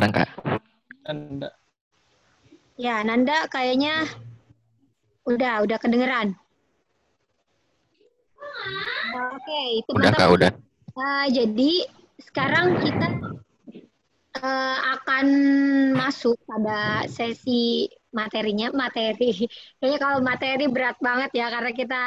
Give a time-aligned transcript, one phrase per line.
[0.00, 0.32] sekarang kak?
[1.04, 1.50] Nanda.
[2.80, 4.08] Ya, Nanda kayaknya
[5.28, 6.32] udah, udah kedengeran.
[9.12, 10.20] Oke, itu Udah mantap.
[10.24, 10.50] kak, udah.
[10.96, 11.84] Uh, jadi
[12.16, 13.08] sekarang kita
[14.40, 15.26] uh, akan
[15.92, 17.84] masuk pada sesi
[18.16, 18.72] materinya.
[18.72, 19.52] Materi,
[19.84, 22.02] kayaknya kalau materi berat banget ya karena kita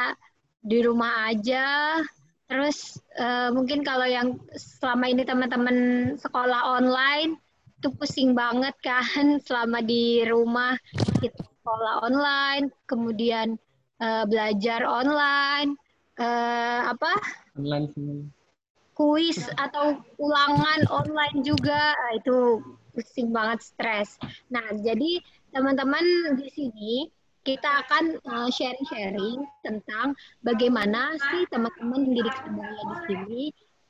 [0.66, 2.02] di rumah aja.
[2.50, 5.78] Terus uh, mungkin kalau yang selama ini teman-teman
[6.18, 7.43] sekolah online
[7.84, 10.72] itu pusing banget kan selama di rumah
[11.20, 13.60] kita sekolah online, kemudian
[14.00, 15.76] uh, belajar online,
[16.16, 17.12] uh, apa
[17.60, 18.24] Online semua.
[18.96, 22.64] kuis atau ulangan online juga ah, itu
[22.96, 24.16] pusing banget stres.
[24.48, 25.20] Nah, jadi
[25.52, 27.12] teman-teman di sini
[27.44, 33.42] kita akan uh, sharing-sharing tentang bagaimana sih teman-teman pendidik sebaya di sini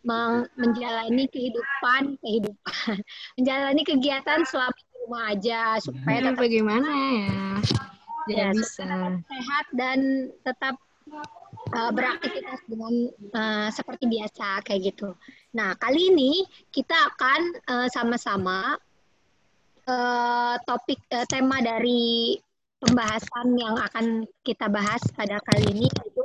[0.05, 2.97] menjalani kehidupan kehidupan
[3.41, 7.29] menjalani kegiatan selama di rumah aja supaya Ya, tetap bagaimana ya?
[8.25, 8.89] Ya, bisa.
[9.29, 10.81] sehat dan tetap
[11.77, 15.13] uh, beraktivitas dengan uh, seperti biasa kayak gitu.
[15.57, 18.81] Nah kali ini kita akan uh, sama-sama
[19.89, 22.41] uh, topik uh, tema dari
[22.81, 26.24] pembahasan yang akan kita bahas pada kali ini itu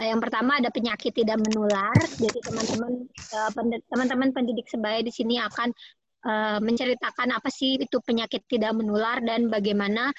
[0.00, 1.92] yang pertama ada penyakit tidak menular.
[2.16, 2.92] Jadi teman-teman
[3.52, 5.68] pend- teman-teman pendidik sebaya di sini akan
[6.24, 10.12] uh, menceritakan apa sih itu penyakit tidak menular dan bagaimana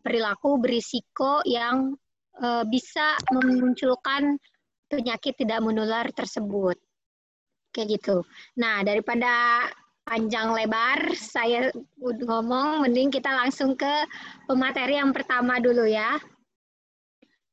[0.00, 1.98] perilaku berisiko yang
[2.70, 4.38] bisa memunculkan
[4.86, 6.78] penyakit tidak menular tersebut.
[7.74, 8.16] Kayak gitu.
[8.62, 9.66] Nah, daripada
[10.06, 14.06] panjang lebar saya ngomong, mending kita langsung ke
[14.46, 16.14] pemateri yang pertama dulu ya.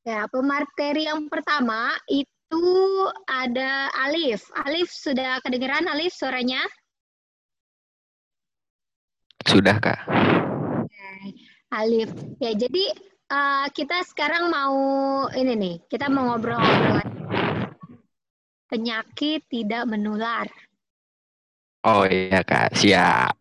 [0.04, 2.64] Ya, pemateri yang pertama itu
[3.24, 4.52] ada Alif.
[4.68, 6.60] Alif sudah kedengeran Alif suaranya?
[9.48, 10.04] Sudah kak.
[11.72, 12.12] Alif.
[12.44, 12.92] Ya, jadi
[13.32, 14.76] uh, kita sekarang mau
[15.32, 17.00] ini nih, kita mau ngobrol-ngobrol
[18.68, 20.52] penyakit tidak menular.
[21.88, 23.40] Oh iya kak, siap.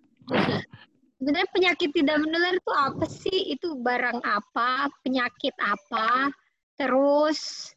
[1.19, 3.51] Sebenarnya penyakit tidak menular itu apa sih?
[3.51, 4.87] Itu barang apa?
[5.03, 6.31] Penyakit apa?
[6.77, 7.71] Terus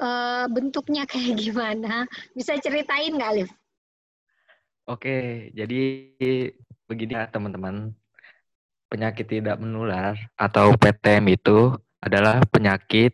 [0.00, 2.08] uh, bentuknya kayak gimana?
[2.32, 3.50] Bisa ceritain nggak, Alif?
[4.88, 5.80] Oke, jadi
[6.88, 7.92] begini ya teman-teman.
[8.88, 13.12] Penyakit tidak menular atau PTM itu adalah penyakit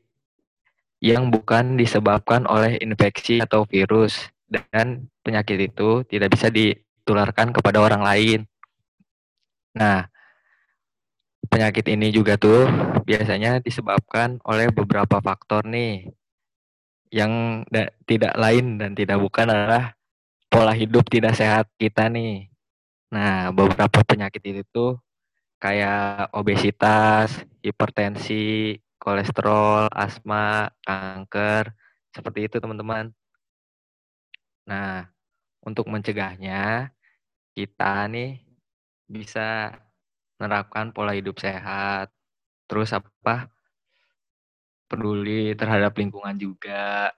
[1.03, 8.07] yang bukan disebabkan oleh infeksi atau virus dan penyakit itu tidak bisa ditularkan kepada orang
[8.07, 8.41] lain.
[9.75, 10.07] Nah,
[11.55, 12.67] penyakit ini juga tuh
[13.07, 16.11] biasanya disebabkan oleh beberapa faktor nih
[17.15, 17.63] yang
[18.11, 19.95] tidak lain dan tidak bukan adalah
[20.51, 22.51] pola hidup tidak sehat kita nih.
[23.15, 24.99] Nah, beberapa penyakit itu tuh
[25.63, 27.31] kayak obesitas,
[27.63, 31.71] hipertensi, kolesterol, asma, kanker,
[32.11, 33.15] seperti itu teman-teman.
[34.67, 35.07] Nah,
[35.63, 36.91] untuk mencegahnya,
[37.55, 38.43] kita nih
[39.07, 39.71] bisa
[40.45, 42.13] menerapkan pola hidup sehat,
[42.69, 43.49] terus apa,
[44.85, 47.09] peduli terhadap lingkungan juga.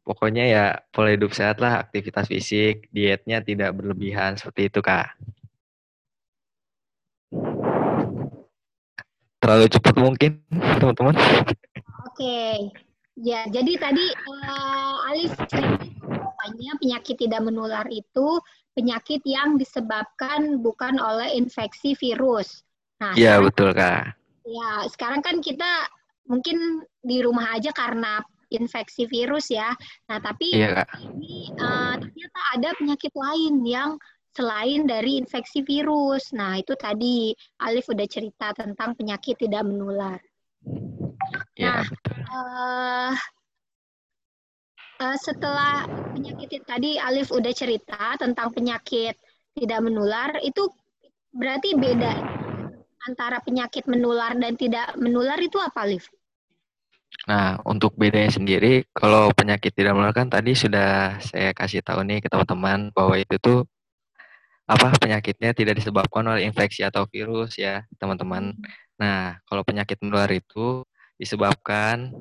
[0.00, 5.12] Pokoknya ya pola hidup sehat lah, aktivitas fisik, dietnya tidak berlebihan, seperti itu kak.
[9.44, 10.40] Terlalu cepat mungkin,
[10.80, 11.14] teman-teman.
[12.08, 12.72] Oke,
[13.20, 18.40] ya jadi tadi uh, Alif katanya penyakit tidak menular itu
[18.72, 22.64] penyakit yang disebabkan bukan oleh infeksi virus.
[23.00, 24.12] Nah, iya betul kak.
[24.44, 25.88] Ya sekarang kan kita
[26.28, 28.20] mungkin di rumah aja karena
[28.52, 29.72] infeksi virus ya.
[30.12, 30.88] Nah tapi iya, kak.
[31.16, 33.96] ini uh, ternyata ada penyakit lain yang
[34.36, 36.30] selain dari infeksi virus.
[36.30, 40.18] Nah, itu tadi Alif udah cerita tentang penyakit tidak menular.
[41.58, 41.84] Ya, nah,
[42.30, 43.12] uh,
[45.02, 49.18] uh, setelah penyakit tadi Alif udah cerita tentang penyakit
[49.56, 50.68] tidak menular, itu
[51.34, 52.39] berarti beda
[53.06, 56.08] antara penyakit menular dan tidak menular itu apa, Alif?
[57.28, 62.24] Nah, untuk bedanya sendiri, kalau penyakit tidak menular kan tadi sudah saya kasih tahu nih
[62.24, 63.68] ke teman-teman bahwa itu tuh
[64.70, 68.54] apa penyakitnya tidak disebabkan oleh infeksi atau virus ya teman-teman.
[69.02, 70.86] Nah kalau penyakit menular itu
[71.18, 72.14] disebabkan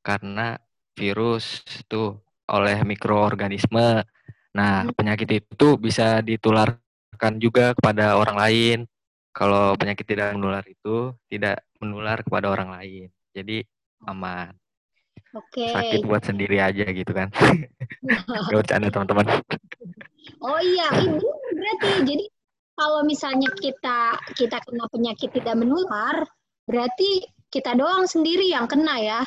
[0.00, 0.56] karena
[0.96, 1.60] virus
[1.92, 4.08] tuh oleh mikroorganisme.
[4.56, 8.78] Nah penyakit itu bisa ditularkan juga kepada orang lain.
[9.32, 13.08] Kalau penyakit tidak menular itu tidak menular kepada orang lain.
[13.32, 13.64] Jadi
[14.04, 14.52] aman.
[15.32, 15.72] Oke.
[15.72, 17.32] Sakit buat sendiri aja gitu kan.
[18.52, 19.26] Gak bercanda teman-teman.
[20.44, 22.24] Oh iya, ibu berarti jadi
[22.76, 26.24] kalau misalnya kita kita kena penyakit tidak menular,
[26.68, 29.20] berarti kita doang sendiri yang kena ya.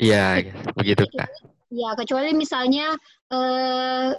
[0.00, 1.28] Iya, iya, begitu kak.
[1.68, 2.94] Ya, kecuali misalnya
[3.30, 4.10] eh,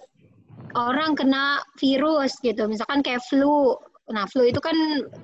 [0.75, 3.75] orang kena virus gitu, misalkan kayak flu.
[4.07, 4.75] Nah, flu itu kan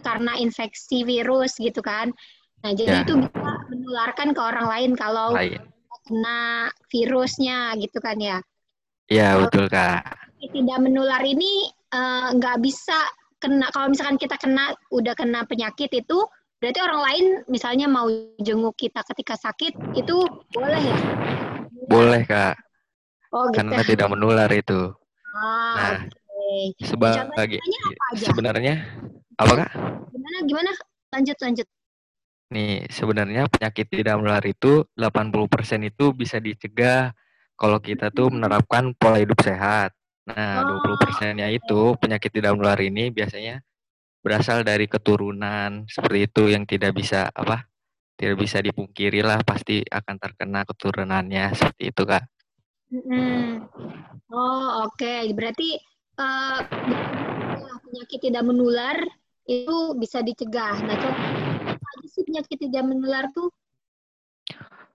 [0.04, 2.12] karena infeksi virus gitu kan.
[2.64, 3.04] Nah, jadi Ya.
[3.04, 5.60] itu bisa menularkan ke orang lain kalau Lain.
[6.08, 8.38] kena virusnya gitu kan ya.
[9.08, 10.04] Iya, betul kak.
[10.40, 12.96] Tidak menular ini eh, nggak bisa
[13.40, 16.24] kena kalau misalkan kita kena udah kena penyakit itu
[16.64, 18.08] berarti orang lain misalnya mau
[18.40, 20.16] jenguk kita ketika sakit itu
[20.56, 20.98] boleh ya?
[21.92, 22.56] Boleh kak,
[23.36, 23.60] Oh gitu.
[23.68, 24.96] karena tidak menular itu.
[25.36, 25.94] Ah, Nah,
[26.82, 27.60] sebagai apa aja?
[28.18, 28.76] sebenarnya
[29.38, 29.72] apa kak?
[30.14, 30.72] Gimana gimana?
[31.14, 31.68] Lanjut lanjut.
[32.54, 37.10] Nih, sebenarnya penyakit tidak menular itu 80% itu bisa dicegah
[37.58, 39.90] kalau kita tuh menerapkan pola hidup sehat.
[40.30, 43.60] Nah, Oh, 20%-nya itu penyakit tidak menular ini biasanya
[44.24, 47.66] berasal dari keturunan seperti itu yang tidak bisa apa?
[48.14, 52.24] Tidak bisa dipungkiri lah pasti akan terkena keturunannya seperti itu, Kak.
[52.94, 53.66] Mm-mm.
[54.30, 55.34] Oh oke.
[55.34, 55.76] Berarti
[56.20, 56.60] eh,
[57.84, 58.98] penyakit tidak menular
[59.44, 60.80] itu bisa dicegah.
[60.84, 61.26] Nah contoh
[61.74, 63.52] apa sih penyakit tidak menular tuh?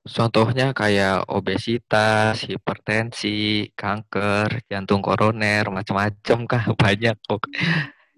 [0.09, 7.44] Contohnya kayak obesitas, hipertensi, kanker, jantung koroner, macam-macam kah banyak kok.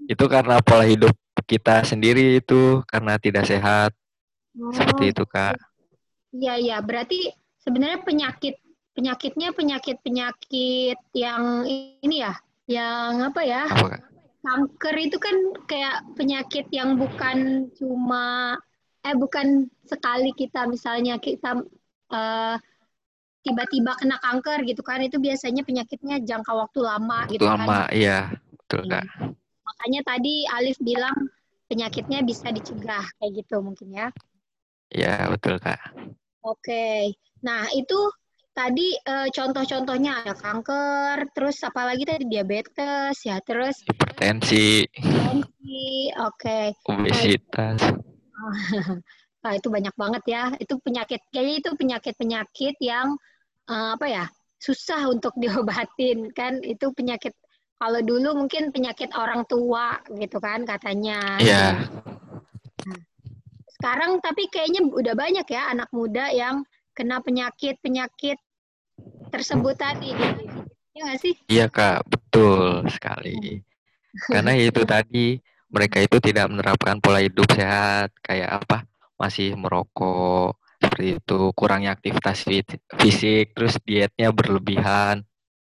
[0.06, 1.12] Itu karena pola hidup
[1.50, 3.90] kita sendiri itu karena tidak sehat
[4.58, 5.54] Oh, seperti itu kak.
[6.34, 6.76] Iya iya.
[6.82, 7.30] Berarti
[7.62, 8.58] sebenarnya penyakit
[8.94, 11.64] penyakitnya penyakit penyakit yang
[12.02, 12.34] ini ya,
[12.70, 13.62] yang apa ya?
[13.66, 14.02] Apa kak?
[14.40, 15.36] Kanker itu kan
[15.68, 18.56] kayak penyakit yang bukan cuma
[19.04, 21.60] eh bukan sekali kita misalnya kita
[22.12, 22.56] eh,
[23.44, 27.68] tiba-tiba kena kanker gitu kan itu biasanya penyakitnya jangka waktu lama Waktu gitu kan.
[27.68, 28.18] lama, iya
[28.56, 29.00] betul Iya.
[29.00, 29.04] kak.
[29.66, 31.16] Makanya tadi Alif bilang
[31.70, 34.08] penyakitnya bisa dicegah kayak gitu mungkin ya.
[34.90, 35.80] Iya betul kak.
[36.44, 37.12] Oke.
[37.46, 37.96] Nah, itu
[38.60, 46.12] tadi eh, contoh-contohnya ada kanker, terus apalagi tadi diabetes ya, terus Hipertensi, tensi.
[46.20, 46.76] Oke.
[46.84, 47.80] obesitas.
[49.40, 50.52] Nah, itu banyak banget ya.
[50.60, 53.16] Itu penyakit kayaknya itu penyakit-penyakit yang
[53.72, 54.26] eh, apa ya?
[54.60, 56.60] susah untuk diobatin kan.
[56.60, 57.32] Itu penyakit
[57.80, 61.40] kalau dulu mungkin penyakit orang tua gitu kan katanya.
[61.40, 61.88] Iya,
[63.80, 66.60] Sekarang tapi kayaknya udah banyak ya anak muda yang
[66.92, 68.36] kena penyakit-penyakit
[69.30, 70.42] tersebut tadi gitu.
[70.96, 71.34] Ya nggak sih?
[71.48, 73.62] iya kak, betul sekali.
[74.28, 75.38] Karena itu tadi
[75.70, 78.84] mereka itu tidak menerapkan pola hidup sehat kayak apa?
[79.20, 82.64] Masih merokok seperti itu, kurangnya aktivitas fi-
[82.98, 85.22] fisik, terus dietnya berlebihan,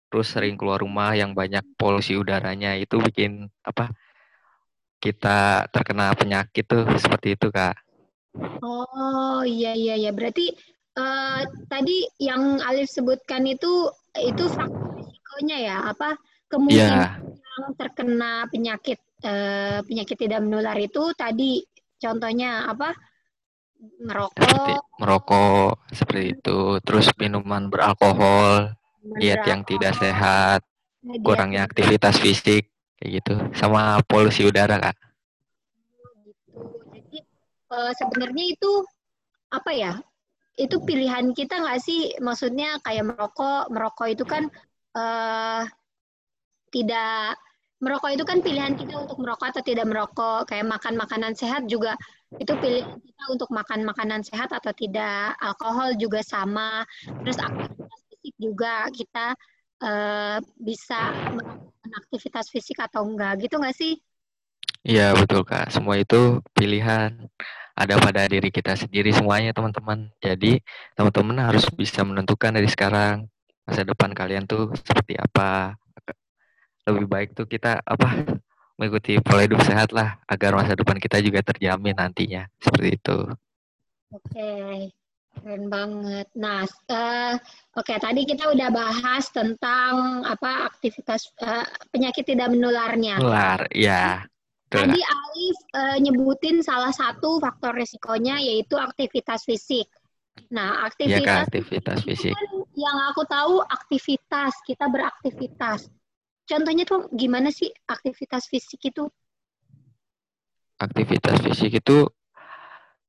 [0.08, 3.90] terus sering keluar rumah yang banyak polusi udaranya itu bikin apa?
[5.00, 7.76] Kita terkena penyakit tuh seperti itu kak.
[8.60, 10.52] Oh iya iya iya berarti
[10.98, 16.18] eh, tadi yang Alif sebutkan itu itu faktor risikonya ya apa
[16.50, 17.10] kemungkinan Iya,
[17.60, 21.62] yang terkena penyakit eh, penyakit tidak menular itu tadi
[22.00, 22.96] contohnya apa
[23.80, 28.76] seperti merokok merokok seperti itu, terus minuman beralkohol,
[29.16, 30.60] diet yang tidak sehat,
[31.00, 32.68] diet kurangnya aktivitas fisik
[33.00, 34.96] kayak gitu, sama polusi udara kak.
[36.28, 36.60] gitu.
[36.92, 37.18] Jadi
[37.72, 38.72] eh, sebenarnya itu
[39.48, 39.94] apa ya?
[40.60, 42.00] Itu pilihan kita nggak sih?
[42.20, 44.44] Maksudnya kayak merokok, merokok itu kan
[45.00, 45.62] eh,
[46.70, 47.40] tidak
[47.80, 50.40] merokok itu kan pilihan kita untuk merokok atau tidak merokok.
[50.52, 51.96] Kayak makan makanan sehat juga
[52.36, 55.34] itu pilihan kita untuk makan makanan sehat atau tidak.
[55.40, 56.84] Alkohol juga sama.
[57.24, 59.26] Terus aktivitas fisik juga kita
[59.88, 61.00] eh, bisa
[61.32, 63.96] melakukan aktivitas fisik atau enggak gitu nggak sih?
[64.80, 67.12] Iya betul kak, semua itu pilihan
[67.80, 70.12] ada pada diri kita sendiri semuanya teman-teman.
[70.20, 70.60] Jadi
[70.96, 73.28] teman-teman harus bisa menentukan dari sekarang
[73.68, 75.76] masa depan kalian tuh seperti apa.
[76.88, 78.24] Lebih baik tuh kita apa
[78.80, 83.18] mengikuti pola hidup sehat lah agar masa depan kita juga terjamin nantinya seperti itu.
[84.16, 84.52] Oke,
[85.38, 86.28] keren banget.
[86.40, 87.36] Nah, eh,
[87.76, 93.20] oke tadi kita udah bahas tentang apa aktivitas eh, penyakit tidak menularnya.
[93.20, 94.24] Nular, ya.
[94.70, 95.02] Tadi.
[95.02, 99.90] Alif eh, nyebutin salah satu faktor risikonya yaitu aktivitas fisik.
[100.54, 102.32] Nah, Iya aktivitas aktivitas fisik.
[102.38, 105.90] kan yang aku tahu aktivitas kita beraktivitas.
[106.48, 109.10] Contohnya tuh gimana sih aktivitas fisik itu?
[110.80, 112.08] Aktivitas fisik itu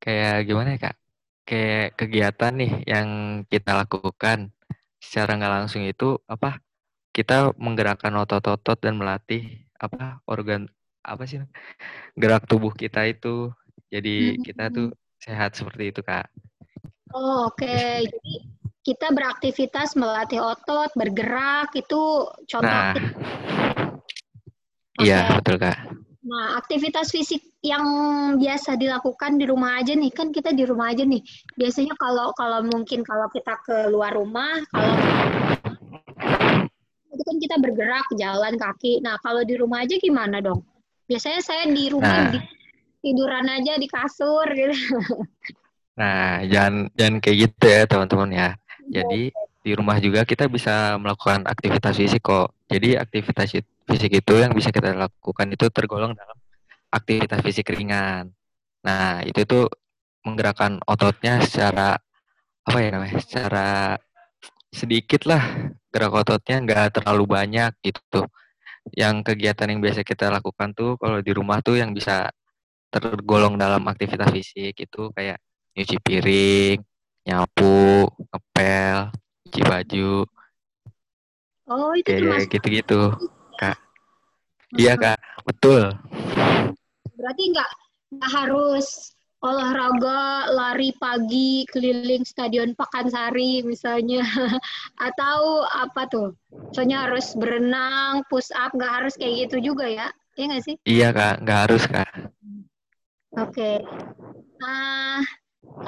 [0.02, 0.96] kayak gimana ya kak?
[1.46, 3.08] Kayak kegiatan nih yang
[3.46, 4.50] kita lakukan
[4.98, 6.58] secara nggak langsung itu apa?
[7.10, 10.68] Kita menggerakkan otot-otot dan melatih apa organ
[11.04, 11.40] apa sih
[12.20, 13.50] gerak tubuh kita itu
[13.88, 14.42] jadi Hmm.
[14.44, 14.88] kita tuh
[15.20, 16.28] sehat seperti itu kak
[17.10, 18.06] Oh, oke.
[18.06, 18.34] Jadi
[18.86, 22.94] kita beraktivitas melatih otot, bergerak itu contoh nah
[25.02, 25.74] iya betul kak
[26.20, 27.82] Nah, aktivitas fisik yang
[28.36, 31.24] biasa dilakukan di rumah aja nih, kan kita di rumah aja nih.
[31.56, 34.94] Biasanya kalau kalau mungkin kalau kita keluar rumah, kalau
[37.08, 39.00] itu kan kita bergerak, jalan kaki.
[39.00, 40.60] Nah, kalau di rumah aja gimana dong?
[41.10, 42.32] Biasanya saya di rumah Nah.
[42.38, 42.46] di-
[43.02, 44.70] tiduran aja di kasur gitu.
[46.00, 48.48] nah jangan jangan kayak gitu ya teman-teman ya.
[48.86, 52.54] Jadi di rumah juga kita bisa melakukan aktivitas fisik kok.
[52.70, 56.38] Jadi aktivitas it- fisik itu yang bisa kita lakukan itu tergolong dalam
[56.94, 58.30] aktivitas fisik ringan.
[58.86, 59.66] Nah itu tuh
[60.22, 61.98] menggerakkan ototnya secara
[62.60, 63.68] apa ya namanya secara
[64.70, 65.42] sedikit lah.
[65.90, 68.30] Gerak ototnya nggak terlalu banyak gitu
[68.94, 72.30] yang kegiatan yang biasa kita lakukan tuh kalau di rumah tuh yang bisa
[72.90, 75.38] tergolong dalam aktivitas fisik itu kayak
[75.78, 76.78] nyuci piring,
[77.22, 79.14] nyapu, ngepel,
[79.46, 80.14] cuci baju,
[81.70, 83.00] Oh, itu kayak termasuk gitu-gitu,
[83.54, 83.78] kak.
[84.74, 85.94] Iya kak, betul.
[87.14, 87.70] Berarti nggak
[88.18, 94.20] nggak harus olahraga lari pagi keliling stadion Pakansari misalnya
[95.08, 96.28] atau apa tuh?
[96.70, 100.08] Misalnya harus berenang, push up, nggak harus kayak gitu juga ya?
[100.36, 100.76] Iya nggak sih?
[100.84, 102.10] Iya kak, nggak harus kak.
[103.40, 103.80] Oke.
[104.60, 105.24] Ah,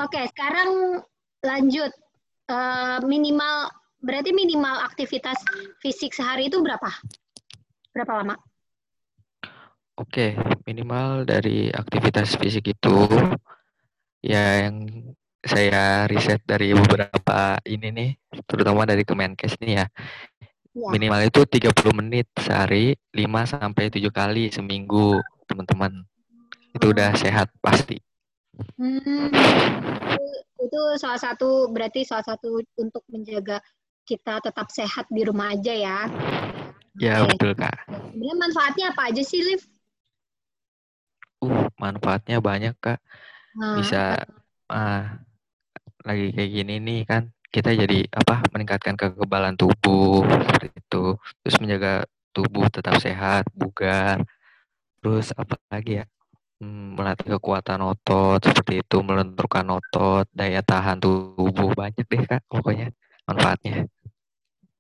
[0.01, 0.21] oke.
[0.33, 1.03] Sekarang
[1.45, 1.93] lanjut.
[2.53, 3.71] Eh, minimal
[4.03, 5.39] berarti minimal aktivitas
[5.79, 6.91] fisik sehari itu berapa?
[7.95, 8.35] Berapa lama?
[10.03, 10.35] Oke,
[10.67, 13.07] minimal dari aktivitas fisik itu
[14.19, 14.83] ya yang
[15.43, 18.11] saya riset dari beberapa ini nih,
[18.51, 19.87] terutama dari Kemenkes nih ya.
[20.73, 20.89] Ya.
[20.91, 26.03] Minimal itu 30 menit sehari, 5 sampai 7 kali seminggu, teman-teman.
[26.75, 28.03] Itu udah sehat pasti.
[28.75, 30.27] Hmm, itu,
[30.67, 33.63] itu salah satu berarti salah satu untuk menjaga
[34.03, 35.99] kita tetap sehat di rumah aja ya.
[36.99, 37.39] Ya, Oke.
[37.39, 37.77] betul, Kak.
[37.89, 39.72] Sebenarnya manfaatnya apa aja sih, Liv?
[41.43, 43.03] Uh, manfaatnya banyak, Kak.
[43.59, 44.23] Nah, Bisa
[44.71, 45.19] ah
[46.07, 47.23] lagi kayak gini nih kan
[47.53, 51.05] kita jadi apa meningkatkan kekebalan tubuh seperti itu.
[51.45, 51.93] Terus menjaga
[52.33, 54.25] tubuh tetap sehat bugar.
[55.03, 56.07] Terus apa lagi ya?
[56.63, 61.75] Hmm, melatih kekuatan otot seperti itu melenturkan otot daya tahan tubuh.
[61.75, 62.95] Banyak deh kak pokoknya
[63.27, 63.91] manfaatnya.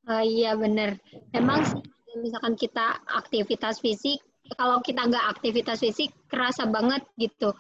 [0.07, 0.99] Ah, iya bener.
[1.35, 1.83] Emang sih
[2.19, 4.23] misalkan kita aktivitas fisik,
[4.61, 7.53] kalau kita nggak aktivitas fisik kerasa banget gitu.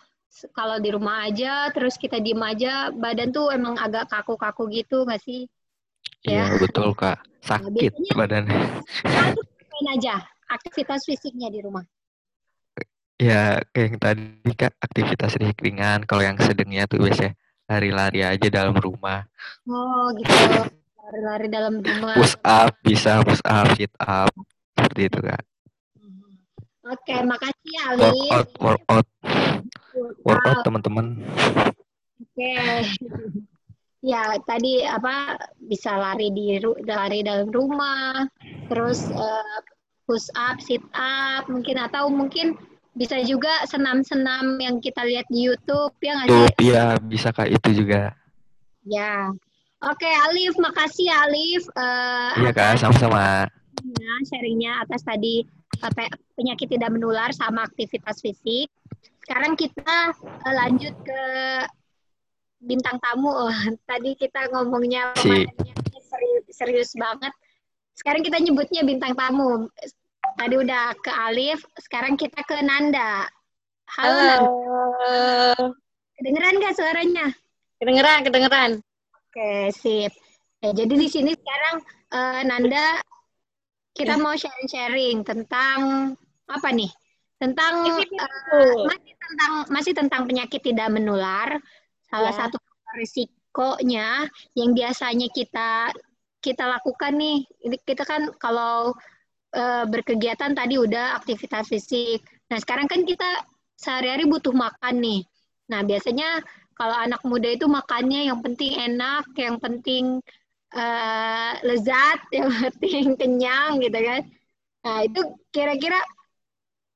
[0.57, 5.21] Kalau di rumah aja, terus kita diem aja, badan tuh emang agak kaku-kaku gitu nggak
[5.21, 5.45] sih?
[6.29, 6.49] iya Ya.
[6.63, 7.19] betul kak
[7.49, 7.93] sakit
[9.13, 10.15] Kalau itu ngapain aja
[10.57, 11.85] aktivitas fisiknya di rumah?
[13.21, 17.33] ya kayak yang tadi kak aktivitas ringan kalau yang sedangnya tuh biasanya
[17.71, 19.25] lari-lari aja dalam rumah
[19.71, 20.35] Oh gitu,
[21.03, 22.17] lari-lari dalam rumah.
[22.17, 24.31] push up bisa push up sit up
[24.77, 25.43] seperti itu kak
[26.83, 28.11] Oke, makasih ya, Alif.
[28.59, 29.07] workout workout
[30.27, 31.07] workout teman-teman
[32.19, 32.55] Oke.
[34.03, 36.59] Ya, tadi apa bisa lari di
[36.91, 38.27] lari dalam rumah,
[38.67, 39.59] terus eh,
[40.11, 42.59] push up, sit up, mungkin atau mungkin
[42.99, 46.51] bisa juga senam-senam yang kita lihat di YouTube ya nggak sih?
[46.67, 48.11] iya bisa kak itu juga
[48.83, 49.31] Ya.
[49.87, 53.47] Oke, Alif, makasih Alif eh, iya kak sama-sama
[53.79, 55.47] sharingnya, sharingnya atas tadi
[56.39, 58.71] penyakit tidak menular sama aktivitas fisik.
[59.27, 61.23] Sekarang kita eh, lanjut ke
[62.63, 63.31] bintang tamu.
[63.31, 63.51] Oh,
[63.91, 65.47] tadi kita ngomongnya Si.
[66.13, 67.33] serius, serius banget.
[67.97, 69.67] Sekarang kita nyebutnya bintang tamu.
[70.39, 73.27] Tadi udah ke Alif, sekarang kita ke Nanda.
[73.91, 74.37] Halo, Nanda.
[74.39, 75.75] Halo.
[76.17, 77.27] Kedengeran nggak suaranya?
[77.83, 78.71] Kedengeran, kedengeran.
[79.11, 80.13] Oke, sip.
[80.63, 81.77] Ya, jadi di sini sekarang
[82.15, 83.03] eh, Nanda
[83.93, 86.13] kita mau sharing-sharing tentang
[86.49, 86.91] apa nih?
[87.37, 91.59] Tentang eh, masih tentang masih tentang penyakit tidak menular.
[92.09, 92.47] Salah Ya.
[92.47, 92.57] satu
[92.97, 95.93] risikonya yang biasanya kita
[96.43, 97.45] kita lakukan nih.
[97.85, 98.95] Kita kan kalau
[99.53, 102.25] eh, berkegiatan tadi udah aktivitas fisik.
[102.49, 103.45] Nah, sekarang kan kita
[103.77, 105.21] sehari-hari butuh makan nih.
[105.73, 106.41] Nah, biasanya
[106.77, 110.21] kalau anak muda itu makannya yang penting enak, yang penting
[110.77, 114.21] eh, lezat, yang penting kenyang gitu kan.
[114.83, 115.21] Nah, itu
[115.55, 115.99] kira-kira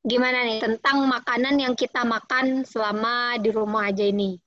[0.07, 4.39] gimana nih tentang makanan yang kita makan selama di rumah aja ini?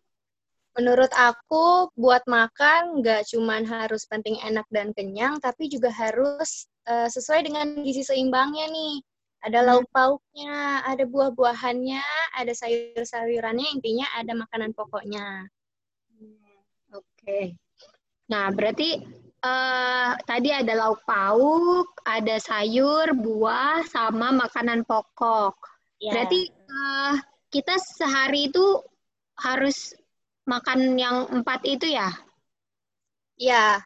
[0.77, 7.09] Menurut aku, buat makan nggak cuman harus penting enak dan kenyang, tapi juga harus eh,
[7.11, 9.03] sesuai dengan gizi seimbangnya nih.
[9.39, 9.67] Ada Hmm.
[9.71, 12.03] lauk pauknya, ada buah-buahannya,
[12.35, 15.47] ada sayur-sayurannya, intinya ada makanan pokoknya.
[16.91, 17.55] Oke.
[18.29, 19.01] Nah, berarti
[19.39, 25.57] eh tadi ada lauk pauk, ada sayur, buah, sama makanan pokok.
[25.99, 26.13] Ya.
[26.13, 27.15] Berarti eh,
[27.49, 28.81] kita sehari itu
[29.39, 29.97] harus
[30.45, 32.09] makan yang empat itu ya?
[33.39, 33.79] ya,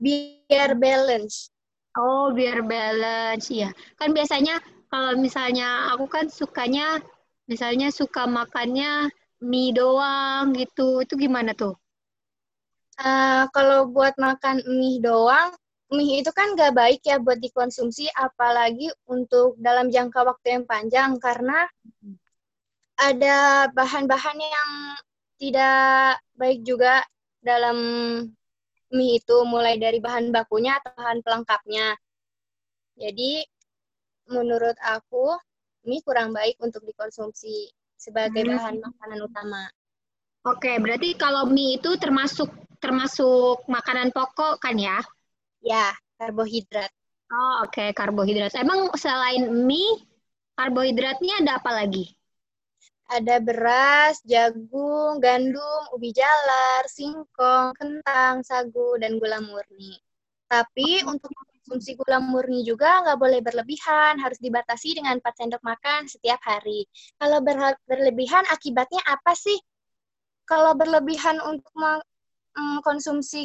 [0.00, 1.52] biar balance.
[1.94, 3.70] Oh, biar balance, ya.
[4.00, 4.58] Kan biasanya
[4.90, 6.98] kalau misalnya aku kan sukanya,
[7.46, 9.12] misalnya suka makannya
[9.44, 11.04] mie doang gitu.
[11.04, 11.76] Itu gimana tuh?
[12.94, 15.50] Eh, kalau buat makan mie doang,
[15.90, 21.18] mie itu kan nggak baik ya buat dikonsumsi, apalagi untuk dalam jangka waktu yang panjang,
[21.18, 21.66] karena
[22.94, 24.70] ada bahan-bahan yang
[25.42, 27.02] tidak baik juga
[27.42, 27.78] dalam
[28.94, 31.98] mie itu, mulai dari bahan bakunya atau bahan pelengkapnya.
[32.94, 33.42] Jadi,
[34.30, 35.34] menurut aku,
[35.82, 38.54] mie kurang baik untuk dikonsumsi sebagai Hmm.
[38.54, 39.62] bahan makanan utama.
[40.44, 45.00] Oke, berarti kalau mie itu termasuk termasuk makanan pokok kan ya?
[45.64, 46.92] Ya, karbohidrat.
[47.32, 48.52] Oh, oke, karbohidrat.
[48.60, 50.04] Emang selain mie,
[50.52, 52.12] karbohidratnya ada apa lagi?
[53.08, 59.96] Ada beras, jagung, gandum, ubi jalar, singkong, kentang, sagu, dan gula murni.
[60.44, 66.04] Tapi untuk konsumsi gula murni juga nggak boleh berlebihan, harus dibatasi dengan 4 sendok makan
[66.04, 66.84] setiap hari.
[67.16, 67.40] Kalau
[67.88, 69.56] berlebihan akibatnya apa sih?
[70.44, 72.04] Kalau berlebihan untuk meng-
[72.54, 72.84] mm,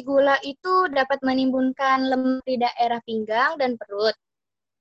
[0.04, 4.14] gula itu dapat menimbulkan lemak di daerah pinggang dan perut.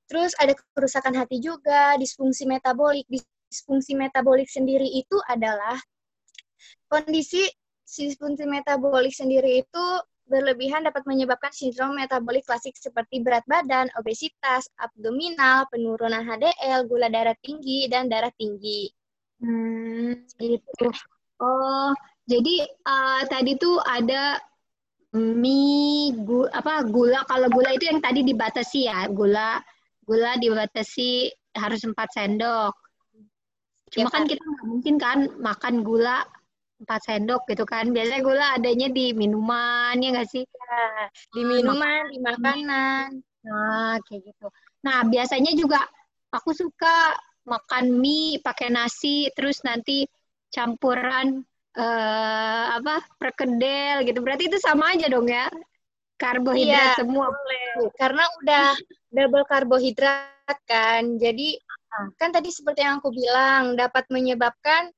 [0.10, 3.06] Terus ada kerusakan hati juga, disfungsi metabolik.
[3.08, 5.78] Disfungsi metabolik sendiri itu adalah
[6.90, 7.46] kondisi
[7.86, 9.86] disfungsi metabolik sendiri itu
[10.30, 17.34] berlebihan dapat menyebabkan sindrom metabolik klasik seperti berat badan, obesitas, abdominal, penurunan HDL, gula darah
[17.42, 18.94] tinggi, dan darah tinggi.
[19.42, 20.86] Hmm, gitu.
[21.40, 21.92] Oh,
[22.28, 24.38] jadi eh, tadi tuh ada
[25.16, 27.26] mie, gu, apa gula.
[27.26, 29.58] Kalau gula itu yang tadi dibatasi ya, gula,
[30.06, 32.76] gula dibatasi harus 4 sendok.
[33.90, 36.22] Cuma Ya, kan kita nggak mungkin kan makan gula
[36.86, 37.90] 4 sendok gitu kan.
[37.90, 40.46] Biasanya gula adanya di minuman, ya nggak sih?
[40.46, 43.08] Ya, di minuman, di makanan.
[43.48, 44.48] Nah, kayak gitu.
[44.86, 45.82] Nah, biasanya juga
[46.30, 47.18] aku suka
[47.50, 50.06] makan mie pakai nasi, terus nanti
[50.50, 51.46] campuran
[51.78, 54.20] eh, apa perkedel gitu.
[54.22, 55.48] Berarti itu sama aja dong ya?
[56.20, 57.32] Karbohidrat Iya, semua.
[57.96, 58.68] Karena udah
[59.14, 61.16] double karbohidrat kan.
[61.18, 61.56] Jadi
[61.90, 62.06] Ah.
[62.22, 64.94] kan tadi seperti yang aku bilang dapat menyebabkan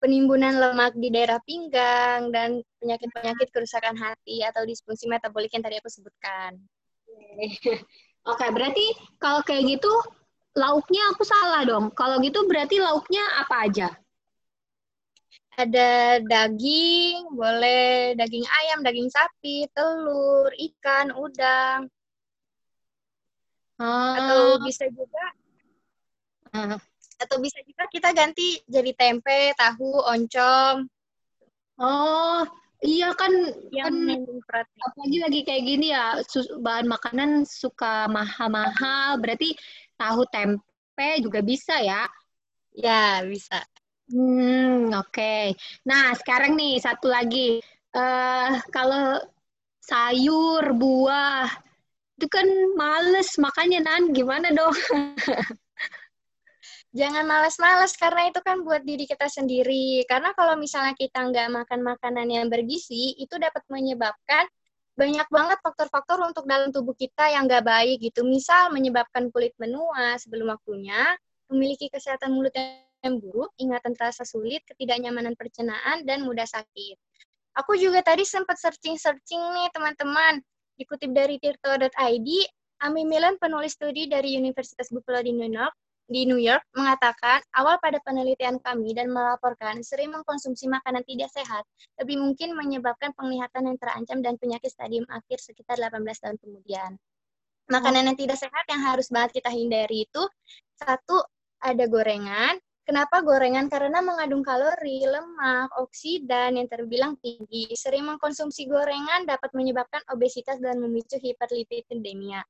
[0.00, 5.92] penimbunan lemak di daerah pinggang dan penyakit-penyakit kerusakan hati atau disfungsi metabolik yang tadi aku
[5.92, 6.56] sebutkan.
[8.32, 9.92] Oke, berarti kalau kayak gitu
[10.56, 11.92] lauknya aku salah dong.
[11.92, 13.88] Kalau gitu berarti lauknya apa aja?
[15.52, 21.92] Ada daging, boleh daging ayam, daging sapi, telur, ikan, udang,
[24.16, 25.24] atau bisa juga
[26.52, 26.76] Ah.
[27.16, 30.84] atau bisa juga kita ganti jadi tempe, tahu, oncom.
[31.80, 32.44] Oh,
[32.84, 33.32] iya kan
[33.72, 36.20] yang kan apalagi lagi kayak gini ya
[36.60, 39.56] bahan makanan suka mahal-mahal berarti
[39.96, 42.04] tahu tempe juga bisa ya?
[42.76, 43.64] Ya, bisa.
[44.12, 45.56] Hmm oke
[45.88, 47.64] nah sekarang nih satu lagi
[47.96, 49.16] eh kalau
[49.80, 51.48] sayur buah
[52.20, 52.46] itu kan
[52.76, 54.76] males makanya nan gimana dong
[56.92, 60.04] Jangan malas-malas karena itu kan buat diri kita sendiri.
[60.04, 64.44] Karena kalau misalnya kita nggak makan makanan yang bergizi, itu dapat menyebabkan
[64.92, 68.28] banyak banget faktor-faktor untuk dalam tubuh kita yang nggak baik gitu.
[68.28, 71.16] Misal menyebabkan kulit menua sebelum waktunya,
[71.48, 76.94] memiliki kesehatan mulut yang buruk, ingatan terasa sulit, ketidaknyamanan pencernaan, dan mudah sakit.
[77.58, 80.38] Aku juga tadi sempat searching-searching nih teman-teman.
[80.78, 82.28] Dikutip dari tirto.id,
[82.82, 85.74] Ami Milan, penulis studi dari Universitas Buffalo di New York,
[86.10, 91.64] di New York mengatakan awal pada penelitian kami dan melaporkan sering mengkonsumsi makanan tidak sehat
[91.96, 96.98] lebih mungkin menyebabkan penglihatan yang terancam dan penyakit stadium akhir sekitar 18 tahun kemudian.
[97.70, 100.22] Makanan yang tidak sehat yang harus banget kita hindari itu
[100.76, 101.22] satu
[101.62, 102.58] ada gorengan.
[102.82, 103.70] Kenapa gorengan?
[103.70, 107.70] Karena mengandung kalori, lemak, oksidan yang terbilang tinggi.
[107.78, 112.42] Sering mengkonsumsi gorengan dapat menyebabkan obesitas dan memicu hiperlipidemia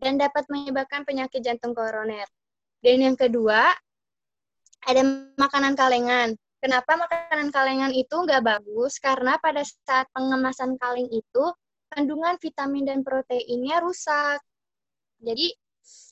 [0.00, 2.24] dan dapat menyebabkan penyakit jantung koroner.
[2.80, 3.72] Dan yang kedua,
[4.86, 5.02] ada
[5.36, 6.36] makanan kalengan.
[6.56, 8.96] Kenapa makanan kalengan itu nggak bagus?
[8.96, 11.44] Karena pada saat pengemasan kaleng itu,
[11.92, 14.40] kandungan vitamin dan proteinnya rusak.
[15.20, 15.52] Jadi,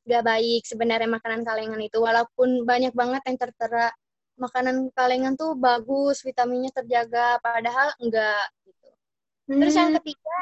[0.04, 1.98] gak baik sebenarnya makanan kalengan itu.
[1.98, 3.88] Walaupun banyak banget yang tertera
[4.34, 8.88] makanan kalengan tuh bagus vitaminnya terjaga padahal enggak gitu.
[9.46, 9.98] Terus yang Hmm.
[10.02, 10.36] ketiga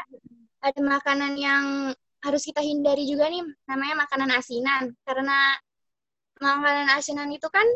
[0.62, 1.64] ada makanan yang
[2.22, 4.96] harus kita hindari juga nih namanya makanan asinan.
[5.04, 5.58] Karena
[6.40, 7.66] makanan asinan itu kan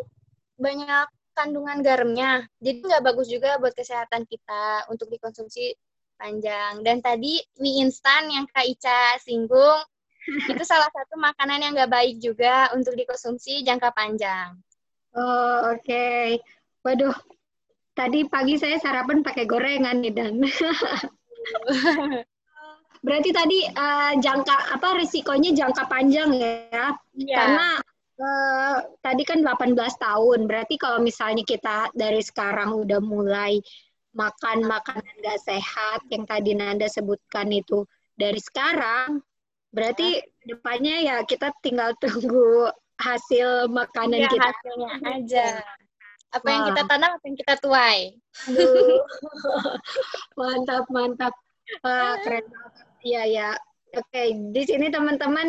[0.57, 5.77] banyak kandungan garamnya jadi nggak bagus juga buat kesehatan kita untuk dikonsumsi
[6.17, 6.81] panjang.
[6.81, 9.85] Dan tadi mie instan yang Kak Ica singgung
[10.27, 14.59] itu salah satu makanan yang nggak baik juga untuk dikonsumsi jangka panjang
[15.17, 16.05] Oh, oke.
[16.85, 17.17] Waduh,
[17.97, 20.45] tadi pagi saya sarapan pakai gorengan nih Dan.
[23.07, 26.93] Berarti tadi eh, jangka apa risikonya jangka panjang ya?
[27.17, 27.33] Iya.
[27.33, 27.69] Karena
[28.21, 30.45] eh, tadi kan 18 tahun.
[30.45, 33.57] Berarti kalau misalnya kita dari sekarang udah mulai
[34.13, 37.85] makan makanan gak sehat yang tadi Nanda sebutkan itu
[38.17, 39.21] dari sekarang,
[39.77, 44.47] berarti depannya ya kita tinggal tunggu hasil makanan Iya, kita.
[44.49, 45.47] hasilnya aja.
[46.33, 46.69] Apa yang Wah.
[46.73, 48.01] kita tanam, apa yang kita tuai.
[48.49, 49.01] Aduh.
[50.41, 51.35] mantap, mantap.
[51.85, 52.73] Wah, keren banget.
[53.05, 53.49] Iya, ya.
[53.97, 55.49] Oke, di sini teman-teman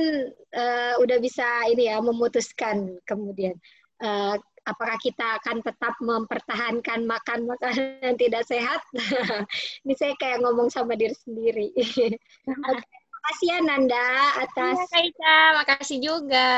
[0.56, 3.58] eh, udah bisa ini ya memutuskan kemudian
[4.00, 4.36] eh,
[4.68, 8.84] apakah kita akan tetap mempertahankan makan makanan yang tidak sehat.
[9.88, 11.72] ini saya kayak ngomong sama diri sendiri.
[12.76, 12.97] Oke,
[13.28, 14.08] makasih ya Nanda
[14.40, 15.40] atas Iya, Kak Ica.
[15.60, 16.52] Makasih juga.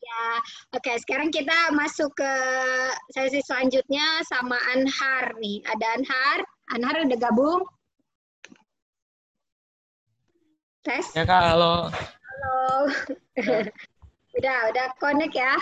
[0.00, 0.24] Ya,
[0.72, 0.92] oke.
[1.04, 2.32] Sekarang kita masuk ke
[3.12, 5.60] sesi selanjutnya sama Anhar nih.
[5.68, 6.38] Ada Anhar.
[6.72, 7.60] Anhar udah gabung?
[10.80, 11.04] Tes?
[11.12, 11.92] Ya kak, halo.
[11.92, 12.88] Halo.
[14.40, 15.52] udah, udah connect ya?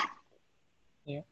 [1.02, 1.26] Iya.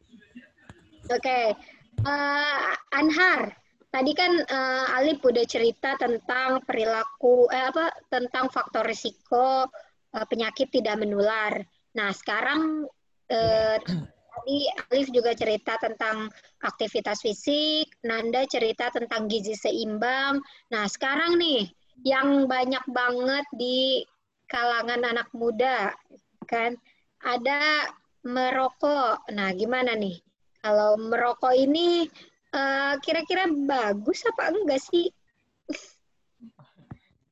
[1.14, 1.54] Oke.
[2.02, 3.54] Eh, Anhar,
[3.96, 9.64] tadi kan eh, Alif udah cerita tentang perilaku, eh apa, tentang faktor risiko
[10.12, 11.64] eh, penyakit tidak menular.
[11.96, 12.85] Nah, sekarang
[13.32, 14.59] eh, tadi
[14.92, 16.28] Alif juga cerita tentang
[16.61, 20.44] aktivitas fisik, Nanda cerita tentang gizi seimbang.
[20.68, 21.64] Nah, sekarang nih
[22.04, 24.04] yang banyak banget di
[24.52, 25.96] kalangan anak muda
[26.44, 26.76] kan
[27.24, 27.88] ada
[28.28, 29.24] merokok.
[29.32, 30.20] Nah, gimana nih?
[30.61, 32.04] Kalau merokok ini
[32.52, 35.11] eh, kira-kira bagus apa enggak sih?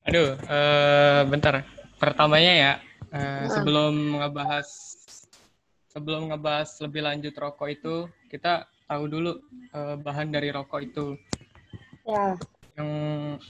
[0.05, 1.64] Aduh, eh, bentar.
[1.96, 2.72] Pertamanya ya,
[3.14, 3.46] Ah.
[3.48, 4.68] sebelum ngebahas
[5.88, 7.94] sebelum ngebahas lebih lanjut rokok itu,
[8.27, 9.33] kita tahu dulu
[9.72, 11.07] eh, bahan dari rokok itu.
[12.05, 12.37] Ya.
[12.74, 12.90] Yang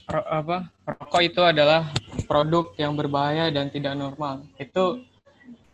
[0.05, 0.57] ro- apa?
[0.85, 1.89] Rokok itu adalah
[2.29, 4.45] produk yang berbahaya dan tidak normal.
[4.55, 5.01] Itu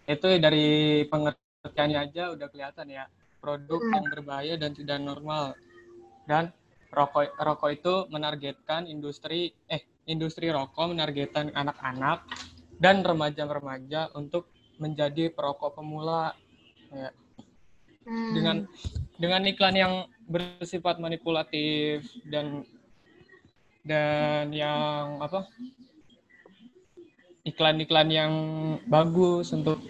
[0.08, 3.06] itu dari pengertiannya aja udah kelihatan ya.
[3.38, 3.93] Produk Hmm.
[4.01, 5.54] yang berbahaya dan tidak normal.
[6.25, 6.53] Dan
[6.91, 12.27] rokok rokok itu menargetkan industri eh industri rokok menargetkan anak-anak
[12.81, 14.49] dan remaja-remaja untuk
[14.81, 16.34] menjadi perokok pemula
[16.89, 17.13] ya.
[18.01, 18.34] Hmm.
[18.34, 18.57] dengan
[19.21, 19.93] dengan iklan yang
[20.25, 22.65] bersifat manipulatif dan
[23.86, 25.45] dan yang apa
[27.45, 28.34] iklan-iklan yang
[28.89, 29.81] bagus untuk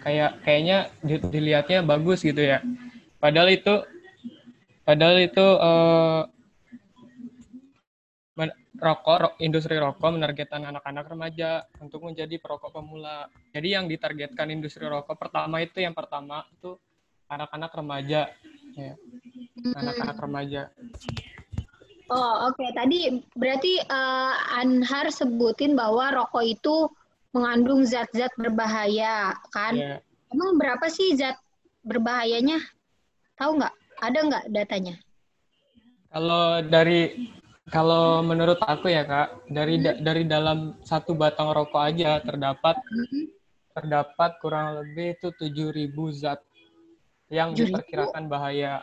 [0.00, 2.64] kayak kayaknya di- dilihatnya bagus gitu ya
[3.20, 3.84] padahal itu
[4.90, 6.22] padahal itu eh,
[8.34, 14.50] men- rokok ro- industri rokok menargetkan anak-anak remaja untuk menjadi perokok pemula jadi yang ditargetkan
[14.50, 16.74] industri rokok pertama itu yang pertama itu
[17.30, 18.34] anak-anak remaja
[18.74, 18.94] ya
[19.78, 20.62] anak-anak remaja
[22.10, 22.66] Oh, oke.
[22.74, 26.90] Tadi berarti eh, Anhar sebutin bahwa rokok itu
[27.30, 29.78] mengandung zat-zat berbahaya, kan?
[29.78, 30.02] ya
[30.34, 31.38] Emang berapa sih zat
[31.86, 32.58] berbahayanya?
[33.38, 33.74] Tahu nggak?
[34.00, 34.94] Ada nggak datanya?
[36.10, 37.30] kalau dari
[37.70, 42.82] kalau menurut aku ya kak dari da- dari dalam satu batang rokok aja terdapat
[43.70, 46.42] terdapat kurang lebih itu 7000 zat
[47.30, 47.62] yang 7.000?
[47.62, 48.82] diperkirakan bahaya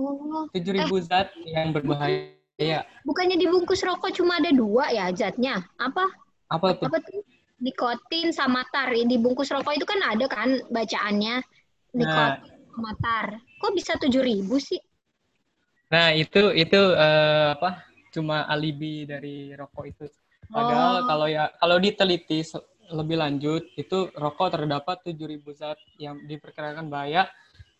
[0.00, 5.60] Oh, 7000 zat yang berbahaya bukannya dibungkus rokok cuma ada dua ya zatnya?
[5.76, 6.08] Apa?
[6.48, 7.20] apa tuh Apa tuh?
[7.60, 8.88] Nikotin sama tar.
[8.88, 11.44] Di bungkus rokok itu kan ada kan bacaannya
[11.92, 13.26] nikotin sama tar.
[13.60, 14.80] Kok bisa 7000 sih?
[15.92, 17.84] Nah, itu itu eh, apa?
[18.10, 20.06] Cuma alibi dari rokok itu.
[20.50, 21.06] Padahal Oh.
[21.06, 22.42] kalau ya kalau diteliti
[22.90, 27.30] lebih lanjut, itu rokok terdapat 7000 zat yang diperkirakan bahaya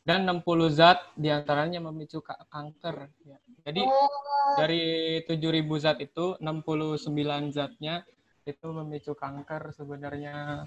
[0.07, 3.11] dan 60 zat di antaranya memicu ka- kanker.
[3.27, 3.39] Ya.
[3.67, 4.83] Jadi Oh, dari
[5.27, 8.07] 7000 zat itu 69 zatnya
[8.47, 10.63] itu memicu kanker sebenarnya.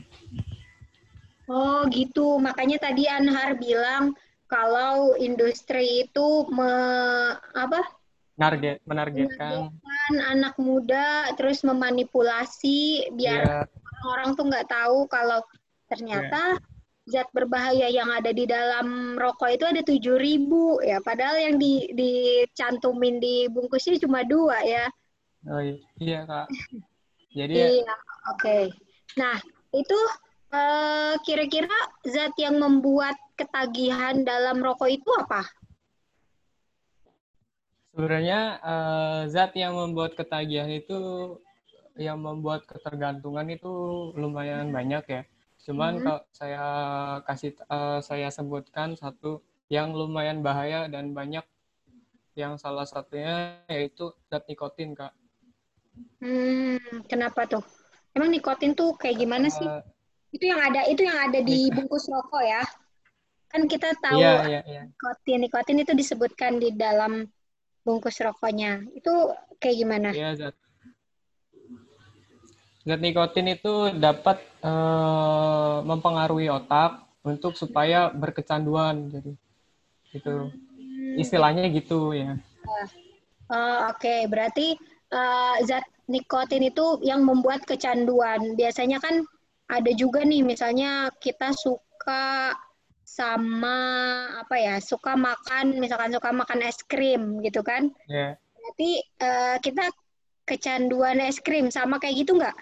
[1.47, 2.35] oh gitu.
[2.39, 4.11] Makanya tadi Anhar bilang
[4.47, 6.71] kalau industri itu me,
[7.55, 7.81] apa?
[8.33, 13.59] Narget, menargetkan kan anak muda terus memanipulasi biar ya,
[14.09, 15.39] orang tuh nggak tahu kalau
[15.85, 16.57] ternyata
[17.05, 23.19] zat berbahaya yang ada di dalam rokok itu ada 7000 ya padahal yang di dicantumin
[23.19, 24.87] di bungkusnya cuma dua ya
[25.43, 25.59] Oh
[25.99, 26.47] iya kak.
[27.37, 27.95] Jadi iya
[28.31, 28.63] oke okay.
[29.19, 29.35] nah
[29.75, 29.99] itu
[30.55, 31.75] eh, kira-kira
[32.07, 35.41] zat yang membuat ketagihan dalam rokok itu apa
[37.93, 38.39] sebenarnya
[38.71, 40.97] eh, zat yang membuat ketagihan itu
[41.97, 43.71] yang membuat ketergantungan itu
[44.17, 45.21] lumayan banyak ya.
[45.63, 46.03] Cuman Mhm.
[46.03, 46.65] kalau saya
[47.27, 51.45] kasih eh, saya sebutkan satu yang lumayan bahaya dan banyak
[52.33, 55.13] yang salah satunya yaitu zat nikotin kak.
[56.21, 56.79] Hmm,
[57.11, 57.63] kenapa tuh?
[58.15, 59.69] Emang nikotin tuh kayak gimana sih?
[59.69, 59.81] Eh,
[60.33, 62.63] Itu yang ada, itu yang ada di bungkus rokok ya?
[63.53, 64.83] Kan kita tahu iya iya iya.
[64.89, 67.29] nikotin, nikotin itu disebutkan di dalam
[67.85, 68.81] bungkus rokoknya.
[68.97, 69.29] Itu
[69.61, 70.09] kayak gimana?
[70.09, 70.55] Iya zat.
[72.81, 79.31] Zat nikotin itu dapat eh, mempengaruhi otak untuk supaya berkecanduan jadi
[80.13, 80.33] itu
[80.93, 82.37] Hmm, istilahnya gitu ya.
[83.49, 84.73] oh, Oke, berarti
[85.13, 88.57] eh, zat nikotin itu yang membuat kecanduan.
[88.57, 89.21] Biasanya kan
[89.69, 92.51] ada juga nih, misalnya kita suka
[93.13, 93.77] sama
[94.41, 97.93] apa ya, suka makan, misalkan suka makan es krim gitu kan?
[98.09, 98.33] Ya.
[98.57, 99.85] Berarti eh, kita
[100.49, 102.57] kecanduan es krim sama kayak gitu nggak?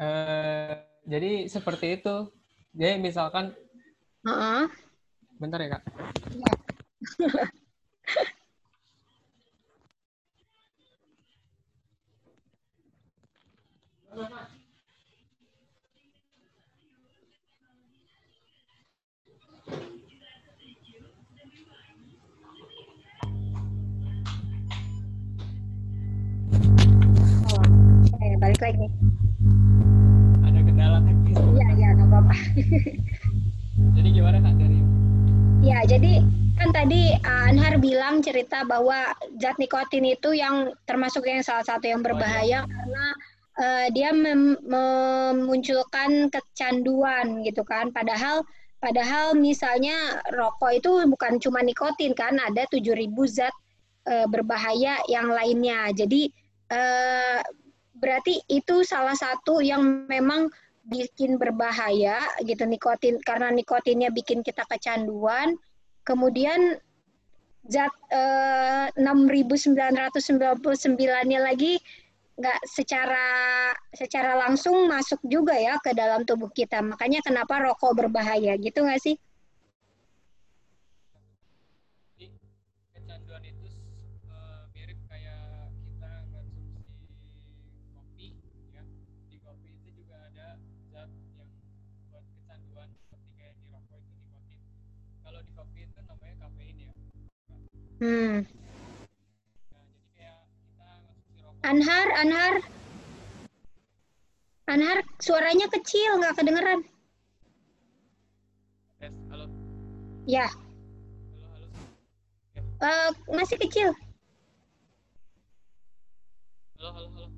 [0.00, 2.32] Eh, jadi seperti itu.
[2.72, 3.52] Jadi misalkan,
[4.24, 4.64] Heeh.
[5.36, 5.82] bentar ya kak.
[14.10, 14.26] Oh,
[28.14, 28.86] oke, balik lagi.
[30.42, 31.36] Ada kendala teknis.
[31.38, 32.34] Iya, iya, nggak apa-apa.
[33.96, 34.78] Jadi gimana kak dari?
[35.60, 36.24] Ya, jadi
[36.56, 41.84] kan tadi uh, Anhar bilang cerita bahwa zat nikotin itu yang termasuk yang salah satu
[41.84, 43.06] yang berbahaya karena
[43.60, 47.92] uh, dia mem- memunculkan kecanduan gitu kan.
[47.92, 48.40] Padahal
[48.80, 53.52] padahal misalnya rokok itu bukan cuma nikotin kan, ada 7000 zat
[54.08, 55.92] uh, berbahaya yang lainnya.
[55.92, 56.32] Jadi
[56.72, 57.40] uh,
[58.00, 60.48] berarti itu salah satu yang memang
[60.88, 65.54] bikin berbahaya gitu nikotin karena nikotinnya bikin kita kecanduan.
[66.02, 66.80] Kemudian
[67.68, 71.76] zat eh, 6999-nya lagi
[72.40, 73.28] nggak secara
[73.92, 76.80] secara langsung masuk juga ya ke dalam tubuh kita.
[76.80, 79.20] Makanya kenapa rokok berbahaya gitu nggak sih
[98.00, 98.48] hmm.
[101.60, 102.54] Anhar Anhar.
[104.64, 106.80] Anhar suaranya kecil nggak kedengeran.
[108.96, 109.46] Tes halo.
[110.24, 110.48] Ya.
[110.48, 111.66] Halo halo
[112.80, 113.92] eh, masih kecil.
[116.80, 117.28] Halo halo halo.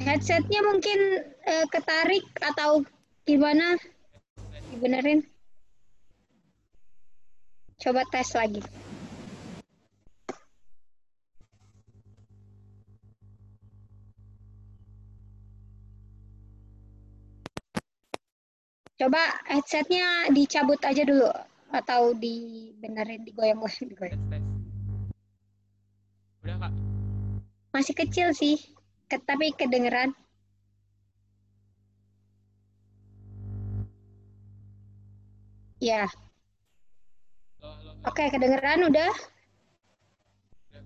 [0.00, 1.00] Headsetnya mungkin
[1.44, 2.82] eh, ketarik atau
[3.28, 3.76] gimana?
[4.72, 5.31] Dibenerin
[7.82, 8.62] coba tes lagi.
[19.02, 19.18] Coba
[19.50, 21.26] headsetnya dicabut aja dulu
[21.74, 24.14] atau dibenerin digoyang-goyang digoyang.
[24.14, 24.44] tes tes.
[26.46, 26.72] Udah kak?
[27.74, 28.62] Masih kecil sih
[29.10, 30.14] ke- tapi kedengeran.
[35.82, 36.06] Ya
[38.04, 39.12] oke kedengeran udah
[40.68, 40.82] udah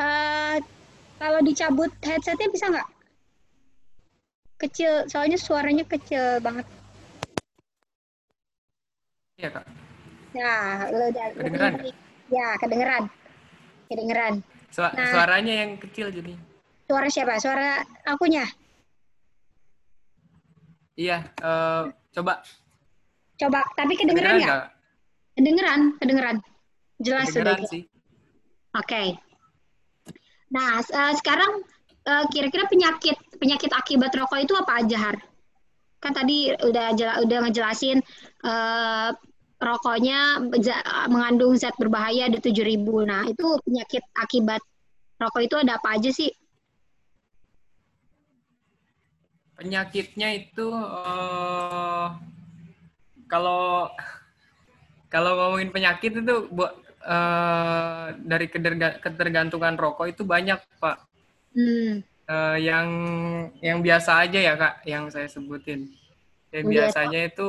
[0.00, 0.56] Eh,
[1.20, 2.88] kalau dicabut headsetnya bisa nggak?
[4.56, 6.64] Kecil, soalnya suaranya kecil banget.
[9.36, 9.64] iya kak
[10.30, 12.28] Nah, lo udah Kedengeran kedengeran.
[12.30, 13.02] Ya, kedengeran.
[13.88, 14.34] Kedengeran.
[14.70, 15.10] Sua- Nah.
[15.10, 16.32] suaranya yang kecil jadi
[16.86, 17.34] Suara siapa?
[17.36, 17.68] Suara
[18.04, 18.46] akunya.
[20.94, 21.82] iya eh,
[22.14, 22.40] coba
[23.36, 24.64] Coba, tapi kedengeran nggak?
[25.40, 26.36] Kedengeran, kedengeran.
[27.00, 27.56] Jelas sudah.
[27.56, 27.82] kedengeran sih
[28.76, 29.16] Oke.
[30.52, 31.64] Nah, eh, sekarang
[32.04, 35.16] eh, kira-kira penyakit penyakit akibat rokok itu apa aja, Har?
[35.96, 38.04] Kan tadi udah jela- udah ngejelasin
[38.44, 39.08] eh,
[39.56, 40.44] rokoknya
[41.08, 43.08] mengandung zat berbahaya ada 7000.
[43.08, 44.60] Nah, itu penyakit akibat
[45.16, 46.28] rokok itu ada apa aja sih?
[49.56, 52.06] Penyakitnya itu eh,
[53.24, 53.88] kalau
[55.10, 58.46] kalau ngomongin penyakit itu buat eh, dari
[59.02, 60.96] ketergantungan rokok itu banyak, Pak.
[61.52, 62.06] Hmm.
[62.30, 62.88] Eh, yang
[63.58, 65.90] yang biasa aja ya, Kak, yang saya sebutin.
[66.54, 67.48] Yang Yang biasanya itu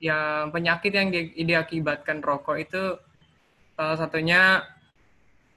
[0.00, 2.82] yang penyakit yang di- diakibatkan rokok itu
[3.76, 4.64] salah satunya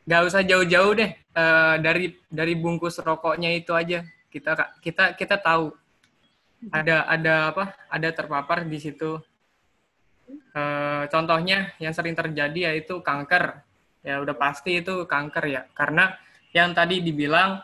[0.08, 5.76] nggak usah jauh-jauh deh eh, dari dari bungkus rokoknya itu aja kita kita kita tahu
[6.72, 9.20] ada ada apa ada terpapar di situ
[10.30, 13.62] Eh, contohnya yang sering terjadi yaitu kanker.
[14.02, 15.62] Ya udah pasti itu kanker ya.
[15.76, 16.16] Karena
[16.56, 17.62] yang tadi dibilang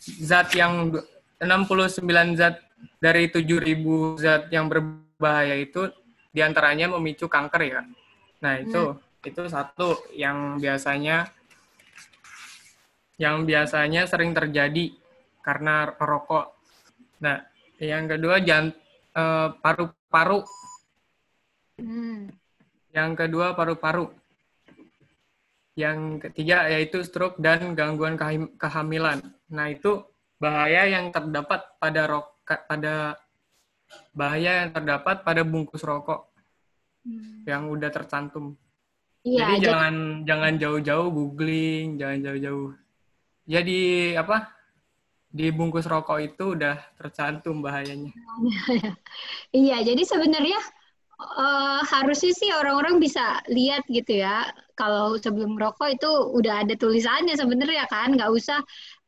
[0.00, 1.06] zat yang du-
[1.38, 2.58] 69 zat
[2.98, 5.90] dari 7000 zat yang berbahaya itu
[6.34, 7.82] di antaranya memicu kanker ya.
[8.42, 11.26] Nah itu itu satu yang biasanya
[13.18, 14.94] yang biasanya sering terjadi
[15.42, 16.54] karena rokok.
[17.18, 17.42] Nah,
[17.82, 18.70] yang kedua jan
[19.18, 20.46] eh, paru-paru,
[21.78, 22.26] Hmm.
[22.90, 24.10] yang kedua paru-paru.
[25.78, 28.18] Yang ketiga yaitu stroke dan gangguan
[28.58, 29.22] kehamilan.
[29.46, 30.02] Nah, itu
[30.42, 32.26] bahaya yang terdapat pada rok
[32.66, 33.14] pada
[34.10, 36.26] bahaya yang terdapat pada bungkus rokok
[37.46, 38.58] yang udah tercantum.
[39.22, 39.94] Iya, Jadi jadi- jangan
[40.26, 42.70] jangan jauh-jauh googling, jangan jauh-jauh.
[43.46, 43.80] Jadi
[44.18, 44.50] apa?
[45.28, 48.10] Di bungkus rokok itu udah tercantum bahayanya.
[49.48, 50.60] Iya, jadi sebenarnya
[51.18, 54.48] eh, harusnya sih orang-orang bisa lihat gitu ya.
[54.78, 58.58] Kalau sebelum rokok itu udah ada tulisannya sebenarnya kan, nggak usah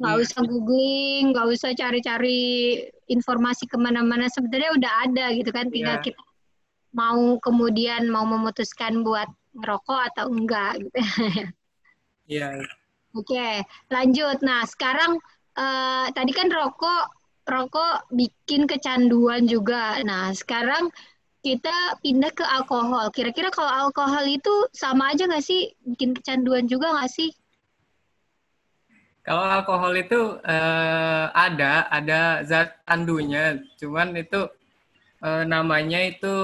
[0.03, 0.23] nggak Iya.
[0.27, 2.41] usah googling, nggak usah cari-cari
[3.07, 4.27] informasi ke mana-mana.
[4.27, 6.05] Sebenarnya udah ada gitu kan, tinggal Iya.
[6.11, 6.21] kita
[6.91, 10.99] mau kemudian mau memutuskan buat ngerokok atau enggak gitu.
[12.31, 12.63] Iya.
[13.11, 14.39] Oke, lanjut.
[14.47, 15.19] Nah, sekarang
[15.59, 17.11] eh, tadi kan rokok
[17.47, 19.99] rokok bikin kecanduan juga.
[20.07, 20.95] Nah, sekarang
[21.41, 23.09] kita pindah ke alkohol.
[23.13, 27.31] Kira-kira kalau alkohol itu sama aja nggak sih bikin kecanduan juga nggak sih?
[29.25, 34.49] Kalau alkohol itu eh, ada ada zat candunya, cuman itu
[35.25, 36.37] eh, namanya itu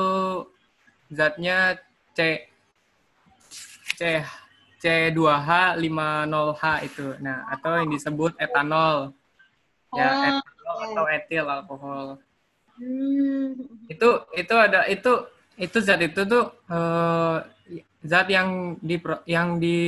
[1.12, 1.80] zatnya
[2.16, 2.44] C
[3.96, 4.24] C
[4.76, 7.06] C2H50H itu.
[7.24, 9.16] Nah, atau yang disebut etanol.
[9.96, 12.06] Ya, Oh, etanol atau etil alkohol.
[12.77, 13.57] Hmm.
[13.89, 15.12] itu itu ada itu
[15.57, 17.37] itu zat itu tuh eh,
[18.05, 19.79] zat yang di yang di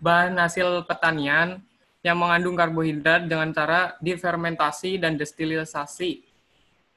[0.00, 1.60] bahan hasil pertanian
[2.04, 6.24] yang mengandung karbohidrat dengan cara difermentasi dan destilisasi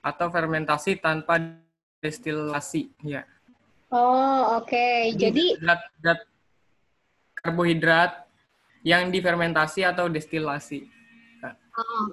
[0.03, 1.39] atau fermentasi tanpa
[1.99, 3.23] destilasi ya
[3.87, 5.15] Oh, oke.
[5.15, 6.19] Jadi, zat zat
[7.39, 8.27] karbohidrat
[8.83, 10.87] yang difermentasi atau destilasi
[11.77, 12.05] oh,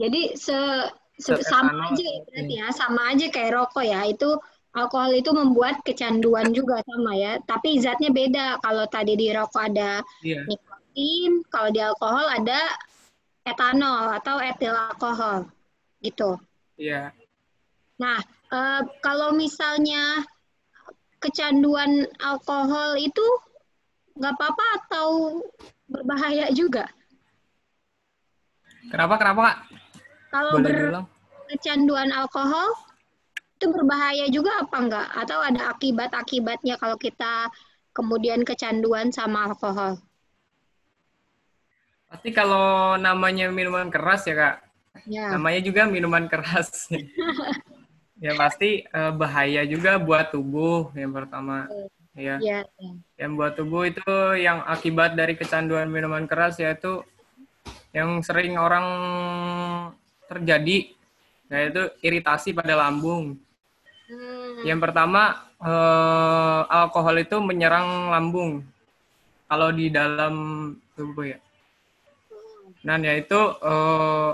[0.00, 0.58] jadi se,
[1.20, 4.00] sama aja ya berarti ya, sama aja kayak rokok ya.
[4.10, 4.38] Itu
[4.74, 7.38] alkohol itu membuat kecanduan juga sama ya.
[7.42, 8.58] Tapi zatnya beda.
[8.58, 12.60] Kalau tadi di rokok ada iya nikotin, kalau di alkohol ada
[13.46, 15.46] etanol atau etil alkohol
[16.02, 16.36] gitu.
[16.80, 17.14] iya
[17.94, 18.18] Nah,
[18.50, 20.26] eh, kalau misalnya
[21.22, 23.22] kecanduan alkohol itu
[24.18, 25.08] nggak apa-apa atau
[25.86, 26.90] berbahaya juga?
[28.90, 29.58] kenapa kenapa kak
[30.34, 32.74] Kalau berkecanduan alkohol
[33.54, 35.06] itu berbahaya juga apa enggak?
[35.14, 37.54] Atau ada akibat-akibatnya kalau kita
[37.94, 40.02] kemudian kecanduan sama alkohol?
[42.14, 44.56] pasti kalau namanya minuman keras ya kak
[45.10, 45.34] Ya.
[45.34, 46.86] namanya juga minuman keras
[48.24, 51.66] ya pasti eh, bahaya juga buat tubuh yang pertama
[52.14, 52.62] ya Ya.
[53.18, 54.06] yang buat tubuh itu
[54.38, 57.02] yang akibat dari kecanduan minuman keras yaitu
[57.90, 58.86] yang sering orang
[60.30, 60.92] terjadi.
[61.52, 63.38] Yaitu iritasi pada lambung.
[64.04, 64.60] Hmm.
[64.68, 68.60] yang pertama eh, alkohol itu menyerang lambung.
[69.48, 70.34] Kalau di dalam
[70.92, 71.38] tubuh ya.
[72.84, 74.32] Dan yaitu eh,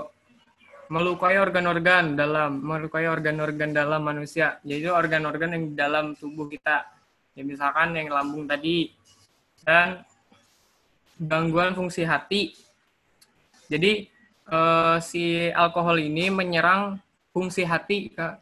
[0.91, 4.59] melukai organ-organ dalam melukai organ-organ dalam manusia.
[4.67, 6.83] Yaitu organ-organ yang di dalam tubuh kita.
[7.31, 8.91] Ya misalkan yang lambung tadi.
[9.63, 10.03] Dan
[11.15, 12.51] gangguan fungsi hati.
[13.71, 14.09] Jadi
[14.49, 16.97] eh, si alkohol ini menyerang
[17.35, 18.41] fungsi hati kak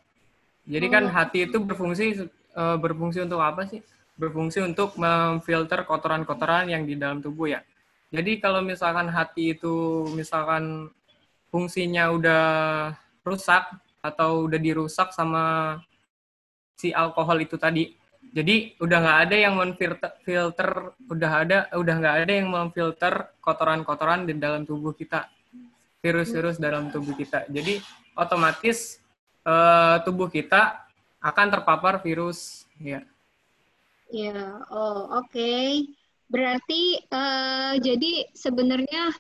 [0.70, 1.14] jadi kan Oh.
[1.14, 3.82] hati itu berfungsi eh, berfungsi untuk apa sih
[4.20, 7.62] berfungsi untuk memfilter kotoran-kotoran yang di dalam tubuh ya
[8.10, 10.90] jadi kalau misalkan hati itu misalkan
[11.54, 12.46] fungsinya udah
[13.26, 13.70] rusak
[14.02, 15.78] atau udah dirusak sama
[16.80, 17.92] si alkohol itu tadi.
[18.30, 20.70] Jadi udah nggak ada yang memfilter, filter,
[21.10, 25.28] udah ada, udah nggak ada yang memfilter kotoran-kotoran di dalam tubuh kita.
[26.00, 27.44] Virus-virus dalam tubuh kita.
[27.52, 27.84] Jadi
[28.16, 29.00] otomatis
[29.44, 30.80] uh, tubuh kita
[31.20, 33.04] akan terpapar virus ya.
[34.10, 35.30] Ya, oh oke.
[35.30, 35.92] Okay.
[36.30, 39.14] Berarti uh, jadi sebenarnya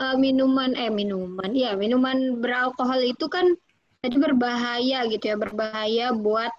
[0.00, 3.52] uh, minuman eh minuman ya minuman beralkohol itu kan
[4.00, 6.50] tadi berbahaya gitu ya berbahaya buat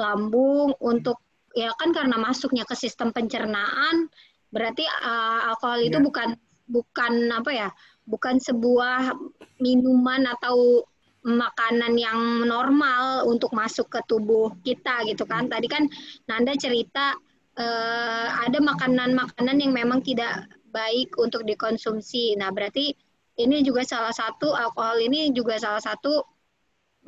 [0.00, 1.20] lambung untuk
[1.52, 4.08] ya kan karena masuknya ke sistem pencernaan
[4.48, 6.04] berarti uh, alkohol itu ya.
[6.04, 6.28] bukan
[6.66, 7.68] bukan apa ya
[8.06, 9.12] bukan sebuah
[9.58, 10.86] minuman atau
[11.26, 15.50] makanan yang normal untuk masuk ke tubuh kita gitu kan.
[15.50, 15.90] Tadi kan
[16.30, 17.18] Nanda cerita
[17.58, 22.38] uh, ada makanan-makanan yang memang tidak baik untuk dikonsumsi.
[22.38, 22.94] Nah, berarti
[23.42, 26.22] ini juga salah satu alkohol ini juga salah satu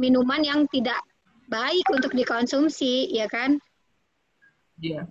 [0.02, 0.98] minuman yang tidak
[1.46, 3.56] baik untuk dikonsumsi, ya kan?
[4.82, 5.06] Iya.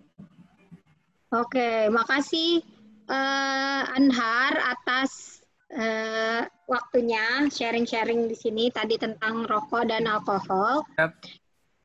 [1.32, 2.64] Oke, makasih
[3.12, 10.88] uh, Anhar atas uh, waktunya sharing-sharing di sini tadi tentang rokok dan alkohol.
[10.96, 11.12] Yep.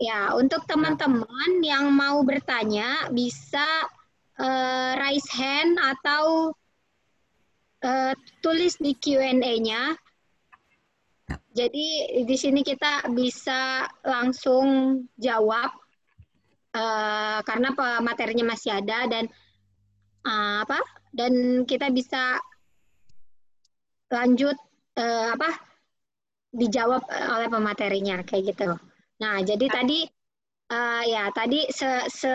[0.03, 3.87] Ya, untuk teman-teman yang mau bertanya bisa
[4.39, 6.51] uh, raise hand atau
[7.87, 8.13] uh,
[8.43, 9.95] tulis di Q&A-nya.
[11.53, 11.87] Jadi
[12.25, 15.71] di sini kita bisa langsung jawab
[16.75, 17.71] uh, karena
[18.01, 19.31] materinya masih ada dan
[20.27, 20.81] uh, apa?
[21.13, 22.41] Dan kita bisa
[24.13, 24.57] lanjut
[25.01, 25.51] uh, apa
[26.53, 28.77] dijawab oleh pematerinya kayak gitu.
[29.25, 30.05] Nah, jadi tadi
[30.69, 32.29] uh, ya tadi se, se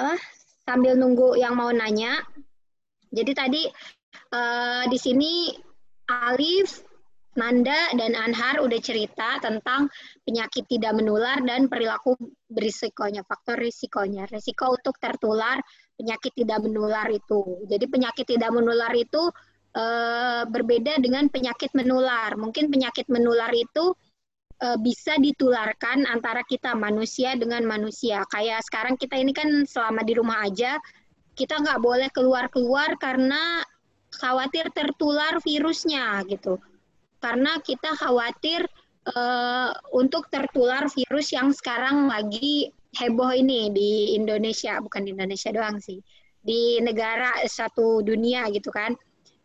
[0.00, 0.18] uh,
[0.64, 2.24] sambil nunggu yang mau nanya.
[3.12, 3.62] Jadi tadi
[4.32, 5.52] uh, di sini
[6.08, 6.82] Alif,
[7.36, 9.86] Nanda dan Anhar udah cerita tentang
[10.26, 12.18] penyakit tidak menular dan perilaku
[12.50, 15.60] berisikonya, faktor risikonya, risiko untuk tertular
[15.94, 17.66] penyakit tidak menular itu.
[17.68, 19.30] Jadi penyakit tidak menular itu
[19.74, 22.34] uh, berbeda dengan penyakit menular.
[22.34, 23.94] Mungkin penyakit menular itu
[24.62, 28.24] uh, bisa ditularkan antara kita manusia dengan manusia.
[28.30, 30.78] Kayak sekarang kita ini kan selama di rumah aja,
[31.38, 33.62] kita nggak boleh keluar-keluar karena
[34.10, 36.58] khawatir tertular virusnya gitu.
[37.20, 38.64] Karena kita khawatir
[39.12, 45.78] uh, untuk tertular virus yang sekarang lagi heboh ini di Indonesia, bukan di Indonesia doang
[45.78, 46.02] sih,
[46.42, 48.96] di negara satu dunia gitu kan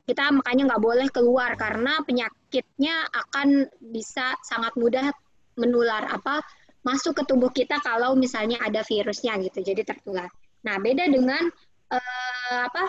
[0.06, 5.10] kita makanya nggak boleh keluar karena penyakitnya akan bisa sangat mudah
[5.58, 6.45] menular apa
[6.86, 10.30] masuk ke tubuh kita kalau misalnya ada virusnya gitu jadi tertular.
[10.62, 11.49] Nah beda dengan
[11.89, 12.86] uh, apa?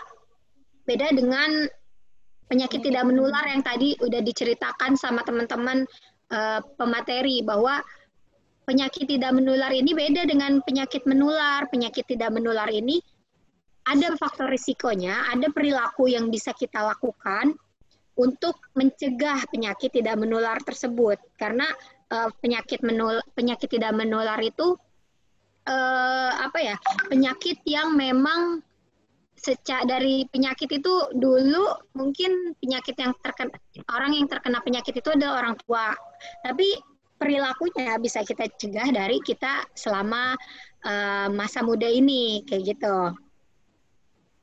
[0.85, 1.65] Beda dengan
[2.47, 5.89] penyakit tidak menular yang tadi udah diceritakan sama teman-teman
[6.31, 7.81] uh, pemateri bahwa
[8.69, 11.65] penyakit tidak menular ini beda dengan penyakit menular.
[11.73, 13.01] Penyakit tidak menular ini
[13.87, 17.55] ada faktor risikonya, ada perilaku yang bisa kita lakukan
[18.19, 21.23] untuk mencegah penyakit tidak menular tersebut.
[21.39, 21.71] Karena
[22.11, 24.75] uh, penyakit menul penyakit tidak menular itu
[25.71, 26.77] uh, apa ya?
[27.07, 28.59] Penyakit yang memang
[29.37, 33.55] sejak dari penyakit itu dulu mungkin penyakit yang terkena
[33.95, 35.95] orang yang terkena penyakit itu adalah orang tua.
[36.43, 36.75] Tapi
[37.17, 40.35] perilakunya bisa kita cegah dari kita selama
[40.83, 43.26] uh, masa muda ini kayak gitu.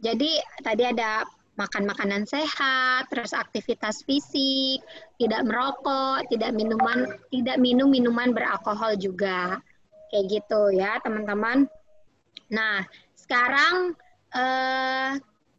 [0.03, 1.23] Jadi tadi ada
[1.55, 4.83] makan makanan sehat, terus aktivitas fisik,
[5.15, 9.63] tidak merokok, tidak minuman, tidak minum minuman beralkohol juga.
[10.11, 11.65] Kayak gitu ya, teman-teman.
[12.51, 12.83] Nah,
[13.15, 13.95] sekarang
[14.35, 15.11] eh,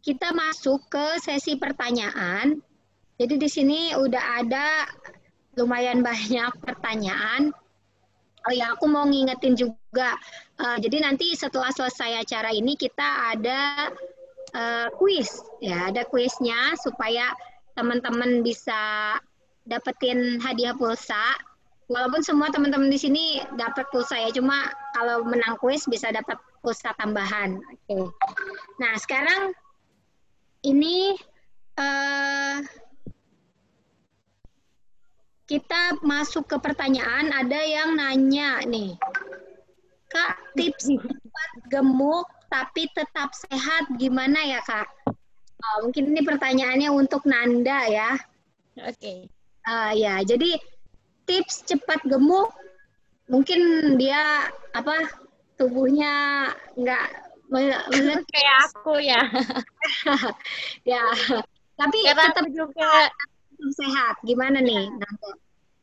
[0.04, 2.60] kita masuk ke sesi pertanyaan.
[3.16, 4.84] Jadi di sini udah ada
[5.56, 7.54] lumayan banyak pertanyaan.
[8.44, 10.20] Oh ya, aku mau ngingetin juga.
[10.60, 13.88] Uh, jadi nanti setelah selesai acara ini kita ada
[14.54, 17.34] uh, kuis ya ada kuisnya supaya
[17.74, 19.14] teman-teman bisa
[19.66, 21.34] dapetin hadiah pulsa.
[21.84, 23.24] Walaupun semua teman-teman di sini
[23.60, 27.60] dapat pulsa ya cuma kalau menang kuis bisa dapat pulsa tambahan.
[27.60, 27.92] Oke.
[27.92, 28.04] Okay.
[28.80, 29.52] nah sekarang
[30.64, 31.12] ini
[31.76, 32.64] uh,
[35.44, 37.28] kita masuk ke pertanyaan.
[37.36, 38.96] Ada yang nanya nih.
[40.08, 40.88] Kak tips
[41.28, 42.24] buat gemuk
[42.54, 44.86] tapi tetap sehat gimana ya kak?
[45.58, 48.14] Oh, mungkin ini pertanyaannya untuk Nanda ya.
[48.78, 48.94] Oke.
[48.94, 49.18] Okay.
[49.66, 50.60] Uh, ya, jadi
[51.26, 52.52] tips cepat gemuk
[53.26, 55.08] mungkin dia apa
[55.56, 56.12] tubuhnya
[56.78, 57.06] nggak
[58.34, 59.22] kayak aku ya.
[60.94, 61.02] ya.
[61.74, 63.10] Tapi Karena tetap juga
[63.74, 64.22] sehat.
[64.22, 65.30] Gimana nih, Nanda?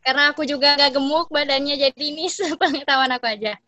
[0.01, 3.59] Karena aku juga nggak gemuk badannya jadi ini sepengetahuan aku aja.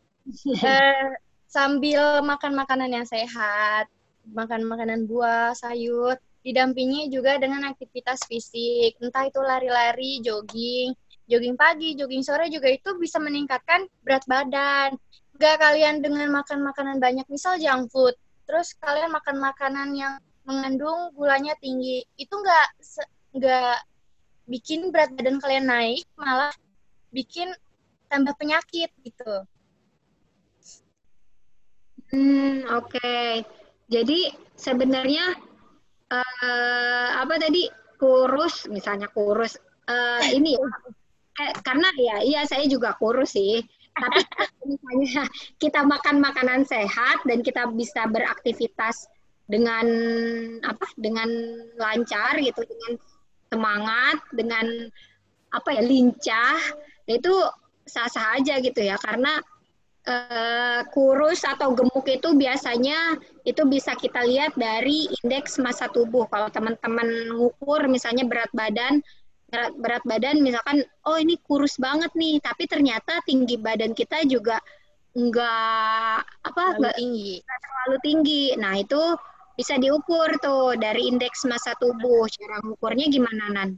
[0.55, 1.11] uh,
[1.53, 3.85] sambil makan makanan yang sehat,
[4.33, 10.97] makan makanan buah, sayur, didampingi juga dengan aktivitas fisik, entah itu lari-lari, jogging,
[11.29, 14.97] jogging pagi, jogging sore juga itu bisa meningkatkan berat badan.
[15.37, 18.17] Gak kalian dengan makan makanan banyak, misal junk food,
[18.49, 20.17] terus kalian makan makanan yang
[20.49, 22.67] mengandung gulanya tinggi, itu nggak
[23.37, 23.77] nggak
[24.49, 26.51] bikin berat badan kalian naik, malah
[27.13, 27.53] bikin
[28.09, 29.45] tambah penyakit gitu.
[32.13, 32.93] Hmm, oke.
[32.93, 33.41] Okay.
[33.89, 35.33] Jadi sebenarnya
[36.13, 37.65] uh, apa tadi
[37.97, 39.57] kurus misalnya kurus
[39.89, 40.67] uh, ini ya
[41.41, 44.19] eh, karena ya iya saya juga kurus sih tapi
[45.01, 49.07] misalnya kita makan makanan sehat dan kita bisa beraktivitas
[49.47, 49.85] dengan
[50.63, 51.29] apa dengan
[51.77, 52.91] lancar gitu dengan
[53.51, 54.65] semangat dengan
[55.53, 56.59] apa ya lincah
[57.05, 57.33] itu
[57.85, 59.37] sah-sah aja gitu ya karena
[60.07, 66.27] uh, kurus atau gemuk itu biasanya itu bisa kita lihat dari indeks massa tubuh.
[66.27, 68.99] Kalau teman-teman ngukur misalnya berat badan,
[69.47, 74.59] berat, berat badan misalkan, oh ini kurus banget nih, tapi ternyata tinggi badan kita juga
[75.13, 78.43] enggak apa enggak tinggi, enggak terlalu tinggi.
[78.59, 79.01] Nah itu
[79.53, 82.25] bisa diukur tuh dari indeks massa tubuh.
[82.27, 83.69] Cara ngukurnya gimana Nan?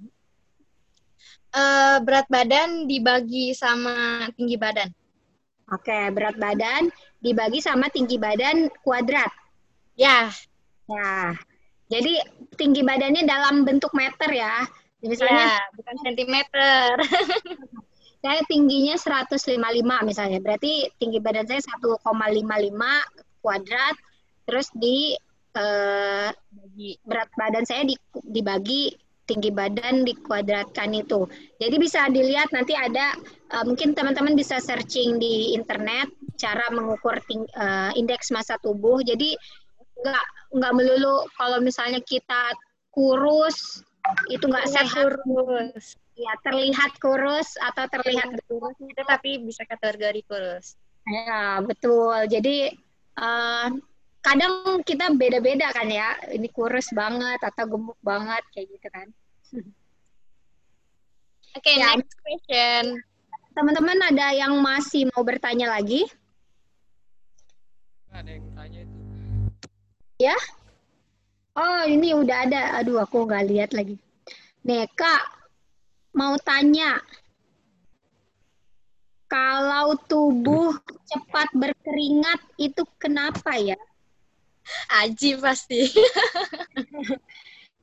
[1.55, 4.91] Uh, berat badan dibagi sama tinggi badan.
[5.73, 6.93] Oke, berat badan
[7.25, 9.33] dibagi sama tinggi badan kuadrat.
[9.97, 10.29] Ya.
[10.85, 11.33] Ya.
[11.89, 12.21] Jadi
[12.53, 14.61] tinggi badannya dalam bentuk meter ya.
[15.01, 16.89] Misalnya ya, bukan sentimeter.
[18.25, 19.61] saya tingginya 155
[20.05, 20.39] misalnya.
[20.41, 22.01] Berarti tinggi badan saya 1,55
[23.41, 23.95] kuadrat
[24.45, 25.13] terus di
[25.57, 26.29] eh,
[27.05, 27.85] berat badan saya
[28.25, 28.93] dibagi
[29.25, 31.25] tinggi badan dikuadratkan itu.
[31.57, 33.17] Jadi bisa dilihat nanti ada
[33.51, 39.01] uh, mungkin teman-teman bisa searching di internet cara mengukur ting, uh, indeks massa tubuh.
[39.01, 39.33] Jadi
[40.05, 42.53] nggak nggak melulu kalau misalnya kita
[42.93, 43.81] kurus
[44.29, 45.17] itu nggak sehat.
[45.25, 45.97] Kurus.
[46.15, 50.79] Ya terlihat kurus atau terlihat kurus itu tapi bisa kategori kurus.
[51.05, 52.29] Ya betul.
[52.29, 52.71] Jadi
[53.19, 53.67] uh,
[54.25, 56.17] kadang kita beda-beda kan ya.
[56.33, 59.07] Ini kurus banget atau gemuk banget kayak gitu kan.
[61.55, 61.93] Oke okay, ya.
[61.93, 63.05] next question.
[63.55, 66.03] Teman-teman ada yang masih mau bertanya lagi?
[68.11, 68.97] Ada yang tanya itu.
[70.19, 70.35] Ya?
[71.55, 72.61] Oh ini udah ada.
[72.81, 73.95] Aduh aku nggak lihat lagi.
[74.67, 75.15] Neka
[76.17, 76.99] mau tanya.
[79.31, 80.75] Kalau tubuh
[81.07, 83.79] cepat berkeringat itu kenapa ya?
[85.03, 85.85] Aji pasti.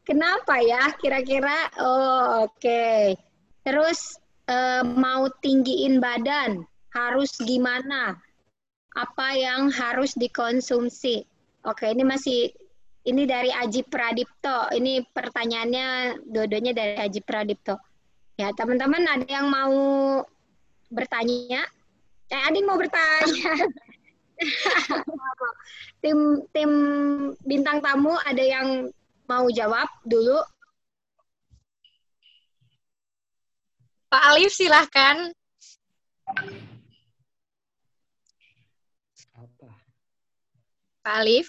[0.08, 1.70] Kenapa ya kira-kira?
[1.78, 2.58] Oh oke.
[2.58, 3.14] Okay.
[3.62, 4.18] Terus
[4.50, 8.18] eh, mau tinggiin badan harus gimana?
[8.92, 11.24] Apa yang harus dikonsumsi?
[11.64, 12.50] Oke, ini masih
[13.06, 14.68] ini dari Aji Pradipto.
[14.74, 17.78] Ini pertanyaannya dua-duanya dari Aji Pradipto.
[18.36, 19.78] Ya, teman-teman ada yang mau
[20.90, 21.62] bertanya?
[22.32, 23.52] Eh, Adi mau bertanya.
[26.02, 26.70] tim tim
[27.46, 28.90] bintang tamu ada yang
[29.26, 30.38] mau jawab dulu?
[34.12, 35.32] Pak Alif silahkan.
[39.32, 39.70] Apa?
[41.00, 41.48] Pak Alif.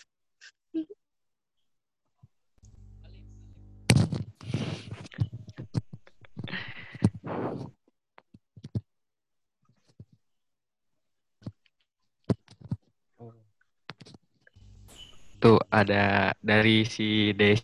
[15.44, 17.60] Tuh ada dari si Des.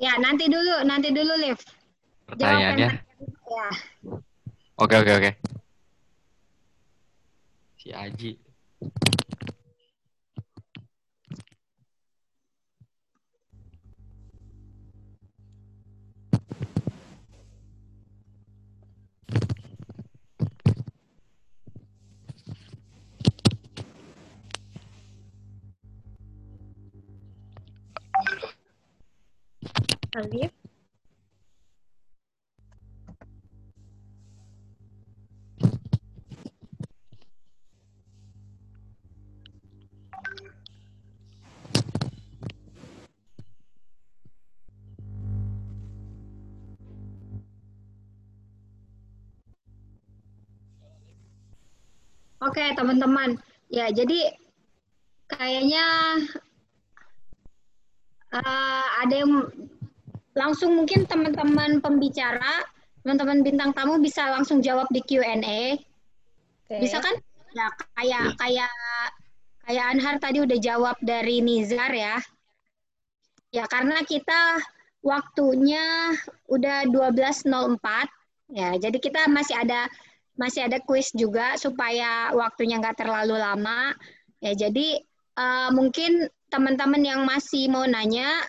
[0.00, 1.60] Ya, nanti dulu, nanti dulu, Liv.
[2.24, 2.88] Pertanyaannya.
[3.52, 3.68] Ya.
[4.80, 5.30] Oke, oke, oke.
[7.76, 8.40] Si Aji.
[30.16, 30.48] Alif.
[52.40, 53.36] Oke, teman-teman.
[53.68, 54.32] Ya, jadi
[55.28, 55.84] kayaknya
[58.32, 59.44] uh, ada yang
[60.36, 62.60] langsung mungkin teman-teman pembicara,
[63.00, 65.80] teman-teman bintang tamu bisa langsung jawab di Q&A.
[66.68, 66.78] Okay.
[66.78, 67.16] Bisa kan?
[67.56, 68.72] Ya kayak kayak
[69.64, 72.20] kayak Anhar tadi udah jawab dari Nizar ya.
[73.48, 74.60] Ya, karena kita
[75.00, 76.12] waktunya
[76.52, 77.48] udah 12.04
[78.52, 78.76] ya.
[78.76, 79.88] Jadi kita masih ada
[80.36, 83.96] masih ada kuis juga supaya waktunya nggak terlalu lama.
[84.44, 85.00] Ya, jadi
[85.40, 88.44] uh, mungkin teman-teman yang masih mau nanya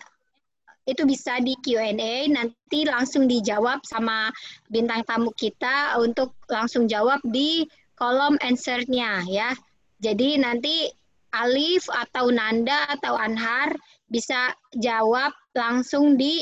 [0.88, 4.32] itu bisa di Q&A nanti langsung dijawab sama
[4.72, 7.68] bintang tamu kita untuk langsung jawab di
[8.00, 9.52] kolom answer-nya ya.
[10.00, 10.88] Jadi nanti
[11.36, 13.76] Alif atau Nanda atau Anhar
[14.08, 16.40] bisa jawab langsung di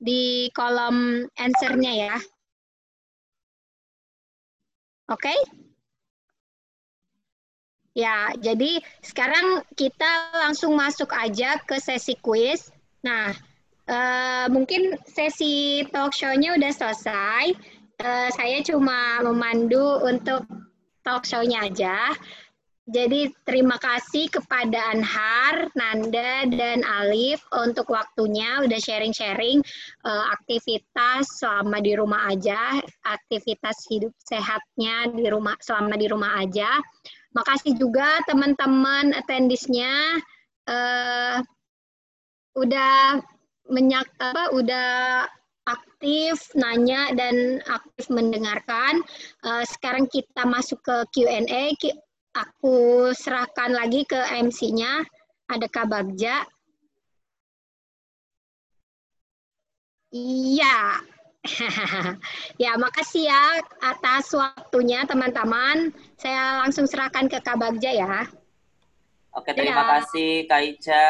[0.00, 2.16] di kolom answer-nya ya.
[5.12, 5.28] Oke?
[5.28, 5.38] Okay?
[7.96, 12.68] Ya, jadi sekarang kita langsung masuk aja ke sesi quiz.
[13.00, 13.32] Nah,
[13.90, 17.54] uh, mungkin sesi talk show-nya udah selesai.
[17.96, 20.44] Uh, saya cuma memandu untuk
[21.00, 22.12] talk show-nya aja.
[22.86, 29.58] Jadi terima kasih kepada Anhar, Nanda, dan Alif untuk waktunya udah sharing-sharing
[30.06, 36.78] uh, aktivitas selama di rumah aja, aktivitas hidup sehatnya di rumah selama di rumah aja.
[37.34, 40.22] Makasih juga teman-teman attendisnya
[40.70, 41.42] uh,
[42.54, 43.18] udah
[43.66, 44.90] menyak apa udah
[45.66, 49.02] aktif nanya dan aktif mendengarkan.
[49.42, 51.74] Uh, sekarang kita masuk ke Q&A
[52.36, 55.02] aku serahkan lagi ke MC-nya.
[55.46, 56.42] Ada Kak Bagja.
[60.14, 61.02] Iya.
[62.62, 65.94] ya, makasih ya atas waktunya teman-teman.
[66.18, 68.26] Saya langsung serahkan ke Kak Bagja ya.
[69.36, 69.92] Oke, terima Dadah.
[70.00, 71.08] kasih Kak Ica,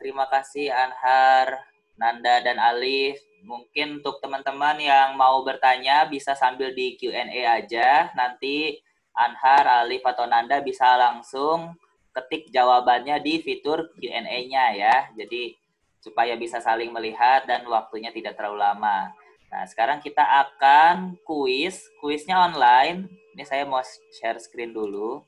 [0.00, 1.60] terima kasih Anhar,
[1.96, 3.20] Nanda, dan Alif.
[3.46, 8.12] Mungkin untuk teman-teman yang mau bertanya bisa sambil di Q&A aja.
[8.16, 8.80] Nanti
[9.16, 11.76] Anhar, Alif, atau Nanda bisa langsung
[12.12, 14.96] ketik jawabannya di fitur Q&A-nya ya.
[15.16, 15.56] Jadi
[16.00, 19.10] supaya bisa saling melihat dan waktunya tidak terlalu lama.
[19.50, 21.86] Nah, sekarang kita akan kuis.
[22.02, 23.08] Kuisnya online.
[23.36, 23.80] Ini saya mau
[24.12, 25.24] share screen dulu.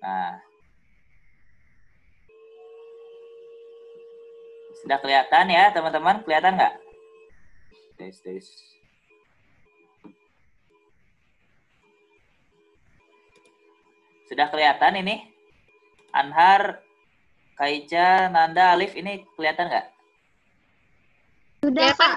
[0.00, 0.53] Nah.
[4.82, 6.24] Sudah kelihatan ya, teman-teman?
[6.26, 6.74] Kelihatan nggak?
[7.94, 8.46] Tes, tes.
[14.26, 15.30] Sudah kelihatan ini?
[16.10, 16.82] Anhar,
[17.54, 19.86] Kaica, Nanda, Alif, ini kelihatan nggak?
[21.62, 22.14] Sudah, Pak.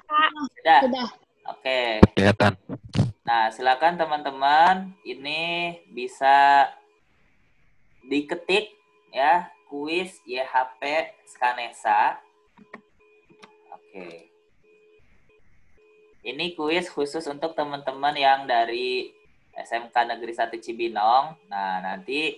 [0.57, 0.79] Sudah?
[0.81, 1.07] Sudah.
[1.47, 1.79] Oke.
[2.17, 2.57] Kelihatan.
[3.23, 6.67] Nah, silakan teman-teman, ini bisa
[8.07, 8.71] diketik
[9.11, 12.26] ya, kuis YHP Skanesa.
[13.97, 14.29] Oke.
[16.21, 19.09] Ini kuis khusus untuk teman-teman yang dari
[19.57, 21.33] SMK Negeri 1 Cibinong.
[21.49, 22.37] Nah, nanti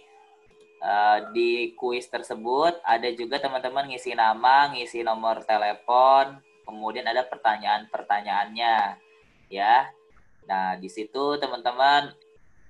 [0.80, 8.78] uh, di kuis tersebut ada juga teman-teman ngisi nama, ngisi nomor telepon, kemudian ada pertanyaan-pertanyaannya,
[9.52, 9.90] ya.
[10.48, 12.14] Nah, di situ teman-teman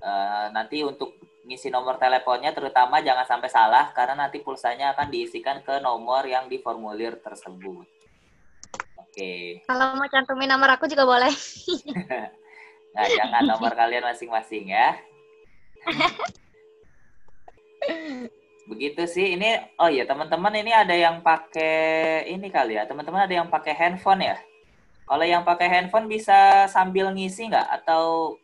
[0.02, 1.14] uh, nanti untuk
[1.46, 6.50] ngisi nomor teleponnya terutama jangan sampai salah karena nanti pulsanya akan diisikan ke nomor yang
[6.50, 7.99] di formulir tersebut.
[9.20, 9.60] Oke.
[9.60, 9.68] Okay.
[9.68, 11.34] Kalau mau cantumin nomor aku juga boleh.
[12.90, 14.98] Nah, jangan nomor kalian masing-masing ya.
[18.74, 19.38] Begitu sih.
[19.38, 22.90] Ini oh iya teman-teman ini ada yang pakai ini kali ya.
[22.90, 24.42] Teman-teman ada yang pakai handphone ya?
[25.06, 27.70] Kalau yang pakai handphone bisa sambil ngisi nggak?
[27.78, 28.36] Atau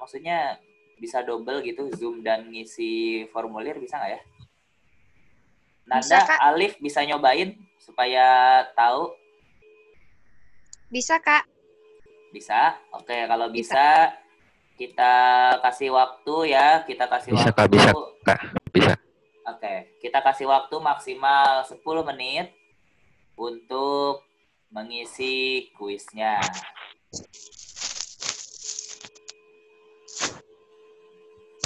[0.00, 0.56] maksudnya
[0.96, 4.20] bisa double gitu zoom dan ngisi formulir bisa nggak ya?
[5.92, 9.19] Nanda, bisa, Alif bisa nyobain supaya tahu?
[10.90, 11.46] Bisa kak.
[12.34, 12.74] Bisa?
[12.90, 15.14] Oke, kalau bisa, bisa kita
[15.62, 17.54] kasih waktu ya, kita kasih bisa, waktu.
[17.54, 17.90] Kak, bisa,
[18.26, 18.40] Kak.
[18.74, 18.92] Bisa.
[19.46, 21.78] Oke, kita kasih waktu maksimal 10
[22.10, 22.50] menit
[23.38, 24.26] untuk
[24.74, 26.42] mengisi kuisnya.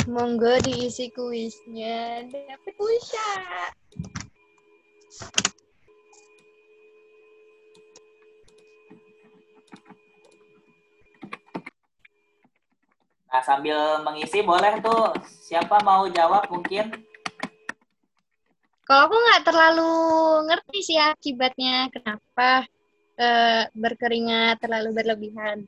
[0.04, 2.28] Monggo diisi kuisnya.
[2.28, 3.30] Dapat pulsa.
[13.34, 16.86] Nah, sambil mengisi boleh tuh siapa mau jawab mungkin?
[18.86, 19.94] Kalau aku nggak terlalu
[20.46, 22.62] ngerti sih akibatnya kenapa
[23.18, 25.66] uh, berkeringat terlalu berlebihan.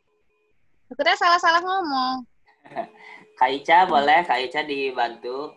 [0.86, 2.22] Takutnya salah-salah ngomong.
[3.42, 5.50] Kak Ica boleh, Kak Ica dibantu.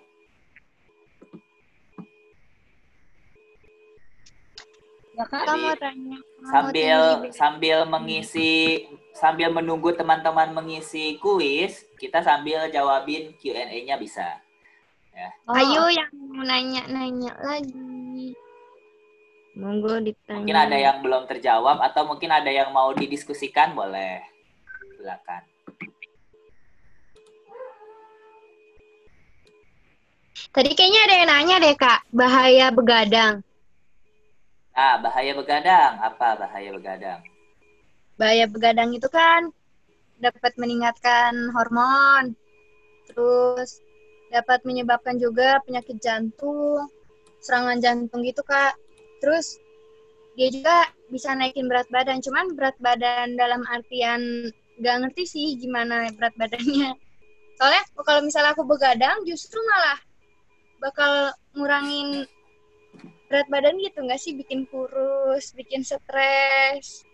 [5.20, 6.18] Ya, mau tanya.
[6.48, 7.00] Sambil
[7.36, 14.40] sambil mengisi sambil menunggu teman-teman mengisi kuis, kita sambil jawabin Q&A-nya bisa.
[15.12, 15.30] Ya.
[15.44, 15.60] Oh.
[15.60, 18.32] Ayo yang mau nanya-nanya lagi.
[19.60, 20.40] Monggo ditanya.
[20.40, 24.24] Mungkin ada yang belum terjawab atau mungkin ada yang mau didiskusikan boleh.
[24.96, 25.44] Silakan.
[30.56, 33.44] Tadi kayaknya ada yang nanya deh kak, bahaya begadang.
[34.80, 36.00] Ah, bahaya begadang.
[36.00, 37.20] Apa bahaya begadang?
[38.16, 39.52] Bahaya begadang itu kan
[40.24, 42.32] dapat meningkatkan hormon,
[43.12, 43.84] terus
[44.32, 46.88] dapat menyebabkan juga penyakit jantung,
[47.44, 48.80] serangan jantung gitu kak.
[49.20, 49.60] Terus
[50.40, 54.48] dia juga bisa naikin berat badan, cuman berat badan dalam artian
[54.80, 56.96] gak ngerti sih gimana berat badannya.
[57.60, 60.00] Soalnya kalau misalnya aku begadang justru malah
[60.80, 62.24] bakal ngurangin
[63.30, 67.06] berat badan gitu nggak sih bikin kurus, bikin stres.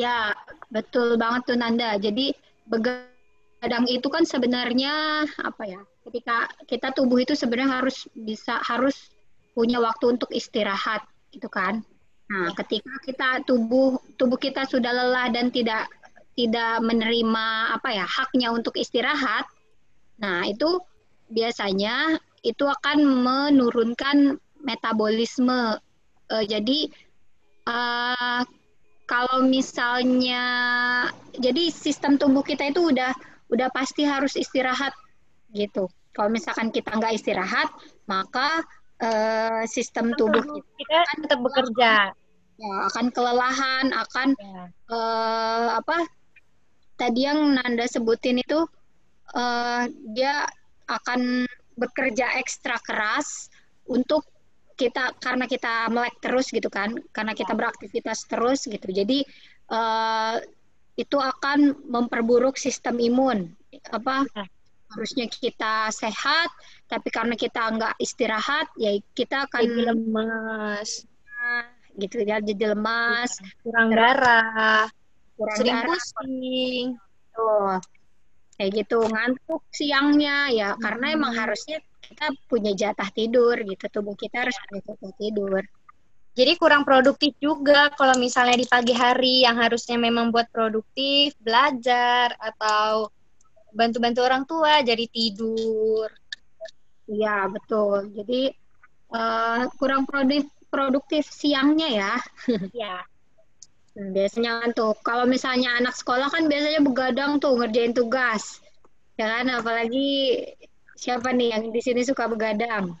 [0.00, 0.32] Ya,
[0.72, 2.00] betul banget tuh Nanda.
[2.00, 2.32] Jadi
[2.64, 5.80] begadang itu kan sebenarnya apa ya?
[6.08, 9.12] Ketika kita tubuh itu sebenarnya harus bisa harus
[9.52, 11.04] punya waktu untuk istirahat
[11.36, 11.84] gitu kan.
[12.32, 15.90] Nah, ketika kita tubuh tubuh kita sudah lelah dan tidak
[16.32, 19.44] tidak menerima apa ya haknya untuk istirahat,
[20.16, 20.80] nah itu
[21.30, 25.78] biasanya itu akan menurunkan metabolisme.
[26.30, 26.90] Uh, jadi
[27.66, 28.42] uh,
[29.10, 30.44] kalau misalnya
[31.34, 33.10] jadi sistem tubuh kita itu udah
[33.50, 34.94] udah pasti harus istirahat
[35.50, 35.90] gitu.
[36.14, 37.70] Kalau misalkan kita nggak istirahat,
[38.06, 38.62] maka
[39.02, 42.14] uh, sistem tubuh kita, kita tetap bekerja.
[42.60, 44.68] Ya, akan kelelahan, akan ya.
[44.92, 46.04] uh, apa?
[47.00, 48.68] Tadi yang Nanda sebutin itu
[49.32, 50.44] uh, dia
[50.90, 51.46] akan
[51.78, 53.48] bekerja ekstra keras
[53.86, 54.26] untuk
[54.74, 58.88] kita karena kita melek terus gitu kan karena kita beraktivitas terus gitu.
[58.88, 59.22] Jadi
[59.68, 60.40] uh,
[60.96, 63.52] itu akan memperburuk sistem imun
[63.94, 64.44] apa ya.
[64.90, 66.50] harusnya kita sehat
[66.90, 71.04] tapi karena kita nggak istirahat ya kita akan jadi lemas.
[71.96, 73.36] Gitu ya jadi lemas.
[73.60, 74.88] Kurang darah
[75.40, 76.86] kurang sering darah, pusing.
[77.32, 77.76] Tuh
[78.60, 80.76] kayak gitu ngantuk siangnya ya.
[80.76, 80.84] Hmm.
[80.84, 85.64] karena emang harusnya kita punya jatah tidur gitu tubuh kita harus punya jatah tidur.
[86.36, 92.36] Jadi kurang produktif juga kalau misalnya di pagi hari yang harusnya memang buat produktif belajar
[92.38, 93.08] atau
[93.72, 96.06] bantu-bantu orang tua jadi tidur.
[97.10, 98.14] Iya betul.
[98.14, 98.52] Jadi
[99.10, 102.12] uh, kurang produktif produktif siangnya ya.
[102.70, 103.09] Iya
[103.94, 108.62] biasanya kan tuh kalau misalnya anak sekolah kan biasanya begadang tuh ngerjain tugas.
[109.18, 110.46] Ya kan apalagi
[110.96, 112.94] siapa nih yang di sini suka begadang?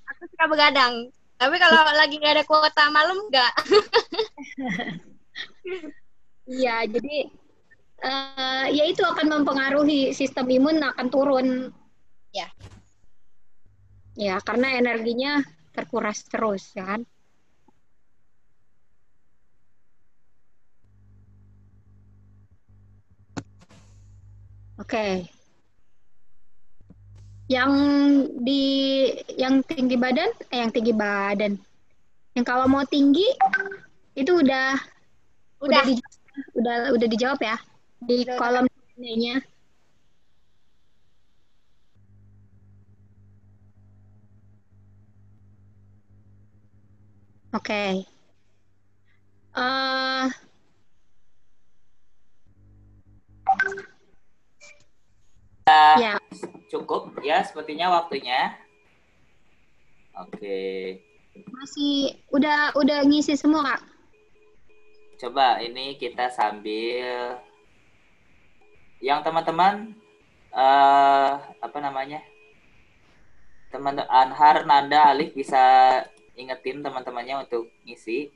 [0.00, 1.10] Aku suka begadang.
[1.36, 3.52] Tapi kalau lagi nggak ada kuota malam nggak.
[6.46, 7.26] Iya jadi
[8.06, 11.48] uh, ya itu akan mempengaruhi sistem imun akan turun.
[12.30, 12.46] Ya
[14.16, 15.44] ya karena energinya
[15.76, 17.00] terkuras terus ya kan
[24.76, 24.92] Oke.
[24.92, 25.12] Okay.
[27.48, 27.72] Yang
[28.44, 28.64] di
[29.40, 31.56] yang tinggi badan, eh yang tinggi badan.
[32.36, 33.24] Yang kalau mau tinggi
[34.12, 34.76] itu udah
[35.64, 35.94] udah udah, di,
[36.60, 37.56] udah, udah dijawab ya
[38.04, 38.64] di udah, kolom
[39.00, 39.40] nya.
[47.56, 47.64] Oke.
[47.64, 47.92] Okay.
[49.56, 50.28] Uh,
[55.66, 56.14] ya.
[56.70, 58.54] cukup ya sepertinya waktunya.
[60.16, 61.02] Oke.
[61.52, 63.82] Masih udah udah ngisi semua kak.
[65.20, 67.40] Coba ini kita sambil
[69.02, 69.92] yang teman-teman
[70.54, 72.24] uh, apa namanya
[73.68, 75.60] teman Anhar, Nanda, Alif bisa
[76.38, 78.32] ingetin teman-temannya untuk ngisi.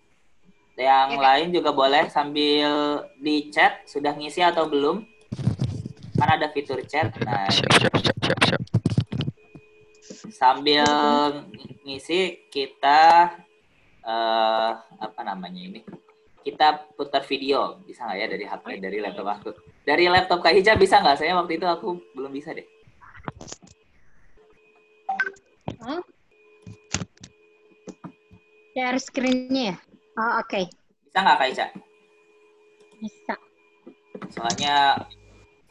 [0.76, 5.04] Yang ya, lain juga boleh sambil di chat sudah ngisi atau belum
[6.20, 8.62] kan ada fitur chat nah siap, siap, siap, siap, siap.
[10.28, 10.84] sambil
[11.84, 13.32] ngisi kita
[14.04, 15.80] uh, apa namanya ini?
[16.40, 19.50] Kita putar video bisa nggak ya dari HP dari laptop aku?
[19.84, 21.20] Dari laptop Kak Hija bisa nggak?
[21.20, 22.64] Saya waktu itu aku belum bisa deh.
[25.80, 26.00] Huh?
[28.70, 29.76] share screen-nya ya?
[30.16, 30.48] Oh oke.
[30.48, 30.64] Okay.
[31.10, 31.66] bisa nggak Kak Hija
[33.00, 33.34] bisa.
[34.30, 34.76] Soalnya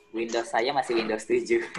[0.10, 1.62] Windows saya masih Windows 7.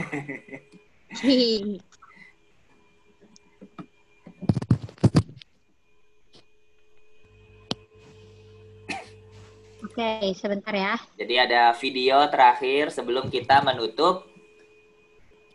[9.91, 10.95] Oke, sebentar ya.
[11.19, 14.23] Jadi ada video terakhir sebelum kita menutup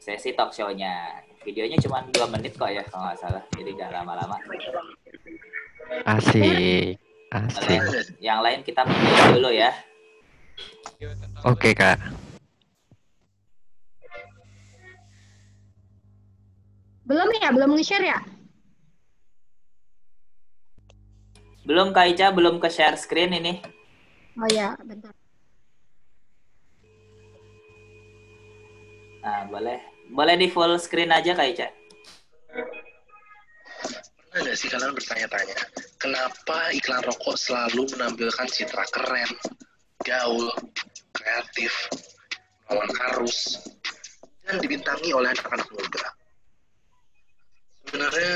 [0.03, 1.23] sesi talk show-nya.
[1.47, 4.35] Videonya cuma dua menit kok ya kalau nggak salah, jadi nggak lama-lama.
[6.03, 6.99] Asik.
[7.31, 7.79] Asik.
[8.19, 9.71] Yang lain kita mulai dulu ya.
[11.47, 12.24] Oke, Kak.
[17.05, 17.49] Belum ya?
[17.53, 18.19] Belum nge-share ya?
[21.65, 23.57] Belum Kak Ica, belum ke share screen ini.
[24.37, 25.09] Oh ya, bentar.
[29.25, 29.81] Nah, boleh.
[30.13, 31.67] Boleh di full screen aja Kak Ica.
[34.29, 35.57] Pernah nggak sih kalian bertanya-tanya,
[35.95, 39.31] kenapa iklan rokok selalu menampilkan citra keren,
[40.03, 40.51] gaul,
[41.15, 41.71] kreatif,
[42.67, 43.63] melawan arus,
[44.43, 46.05] dan dibintangi oleh anak-anak muda?
[47.85, 48.35] Sebenarnya,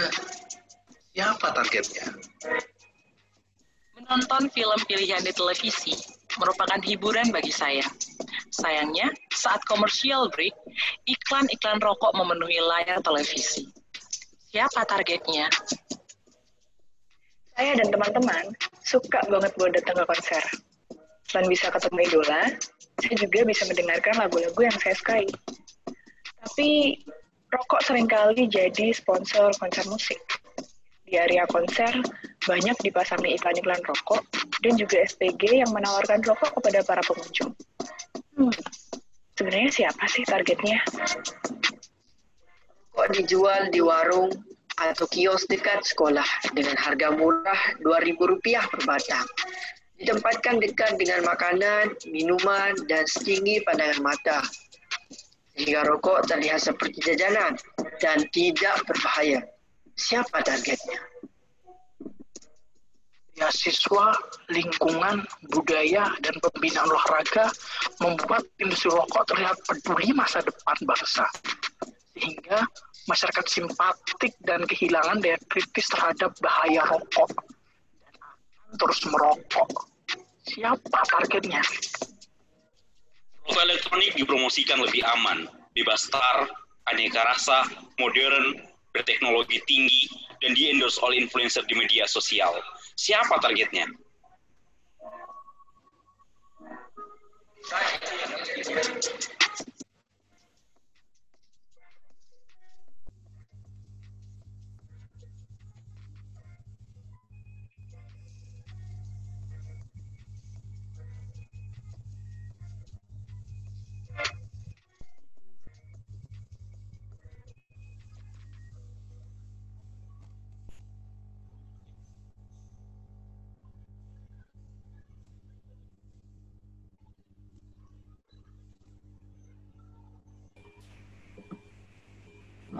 [1.12, 2.08] siapa targetnya?
[4.00, 5.98] Menonton film pilihan di televisi
[6.38, 7.84] merupakan hiburan bagi saya.
[8.54, 10.54] Sayangnya, saat komersial break,
[11.10, 13.68] iklan-iklan rokok memenuhi layar televisi.
[14.50, 15.50] Siapa targetnya?
[17.54, 18.46] Saya dan teman-teman
[18.88, 20.44] suka banget buat datang ke konser.
[21.28, 22.42] Selain bisa ketemu idola,
[23.04, 25.28] saya juga bisa mendengarkan lagu-lagu yang saya sukai.
[26.40, 27.04] Tapi,
[27.50, 30.22] rokok sering kali jadi sponsor konser musik.
[31.10, 31.90] Di area konser,
[32.46, 34.22] banyak dipasangi iklan-iklan rokok
[34.62, 37.52] dan juga SPG yang menawarkan rokok kepada para pengunjung.
[38.38, 38.54] Hmm,
[39.34, 40.86] sebenarnya siapa sih targetnya?
[42.94, 44.30] Kok dijual di warung
[44.80, 46.26] atau kios dekat sekolah
[46.56, 49.28] dengan harga murah Rp2.000 per batang.
[50.00, 54.40] Ditempatkan dekat dengan makanan, minuman, dan setinggi pandangan mata.
[55.60, 57.60] Sehingga rokok terlihat seperti jajanan
[58.00, 59.44] dan tidak berbahaya.
[60.00, 61.04] Siapa targetnya?
[63.36, 64.16] Ya, siswa,
[64.48, 67.52] lingkungan, budaya, dan pembinaan olahraga
[68.00, 71.28] membuat industri rokok terlihat peduli masa depan bangsa.
[72.16, 72.64] Sehingga
[73.12, 79.92] masyarakat simpatik dan kehilangan daya kritis terhadap bahaya rokok dan terus merokok.
[80.48, 81.60] Siapa targetnya?
[83.50, 86.46] Rokok elektronik dipromosikan lebih aman, bebas tar,
[86.86, 87.66] aneka rasa,
[87.98, 88.62] modern,
[88.94, 90.06] berteknologi tinggi,
[90.38, 92.54] dan di endorse oleh influencer di media sosial.
[92.94, 93.90] Siapa targetnya?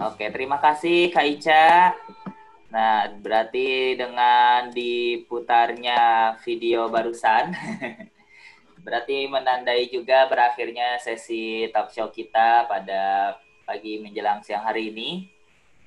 [0.00, 1.92] Oke, terima kasih Kak Ica.
[2.72, 7.52] Nah, berarti dengan diputarnya video barusan,
[8.84, 13.36] berarti menandai juga berakhirnya sesi talk show kita pada
[13.68, 15.28] pagi menjelang siang hari ini.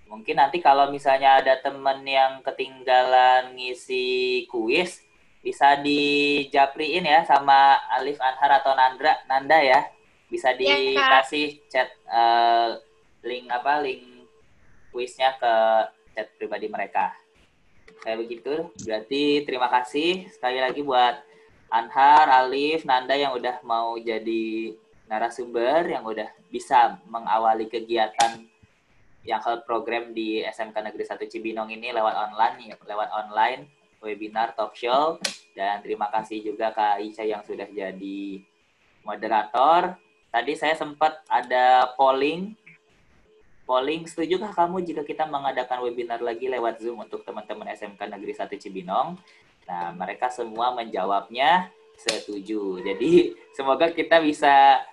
[0.05, 5.01] Mungkin nanti kalau misalnya ada teman yang ketinggalan ngisi kuis,
[5.41, 9.89] bisa dijapriin ya sama Alif Anhar atau Nandra, Nanda ya.
[10.29, 12.77] Bisa dikasih chat uh,
[13.23, 14.27] link apa link
[14.93, 15.53] kuisnya ke
[16.13, 17.15] chat pribadi mereka.
[18.03, 18.53] Kayak begitu.
[18.85, 21.17] Berarti terima kasih sekali lagi buat
[21.73, 24.77] Anhar, Alif, Nanda yang udah mau jadi
[25.09, 28.45] narasumber, yang udah bisa mengawali kegiatan
[29.25, 33.71] yang health program di SMK Negeri 1 Cibinong ini lewat online, lewat online
[34.03, 35.15] webinar talk show
[35.55, 38.43] dan terima kasih juga Kak Isha yang sudah jadi
[39.07, 39.95] moderator.
[40.27, 42.51] Tadi saya sempat ada polling
[43.63, 48.51] polling setujukah kamu jika kita mengadakan webinar lagi lewat Zoom untuk teman-teman SMK Negeri 1
[48.59, 49.15] Cibinong?
[49.63, 52.83] Nah, mereka semua menjawabnya setuju.
[52.83, 54.83] Jadi, semoga kita bisa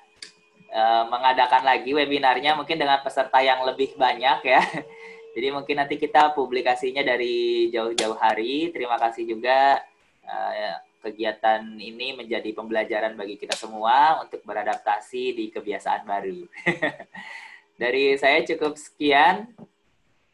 [0.71, 4.63] uh, mengadakan lagi webinarnya mungkin dengan peserta yang lebih banyak ya.
[5.35, 8.71] Jadi mungkin nanti kita publikasinya dari jauh-jauh hari.
[8.71, 9.79] Terima kasih juga
[10.27, 16.47] uh, kegiatan ini menjadi pembelajaran bagi kita semua untuk beradaptasi di kebiasaan baru.
[17.81, 19.49] Dari saya cukup sekian.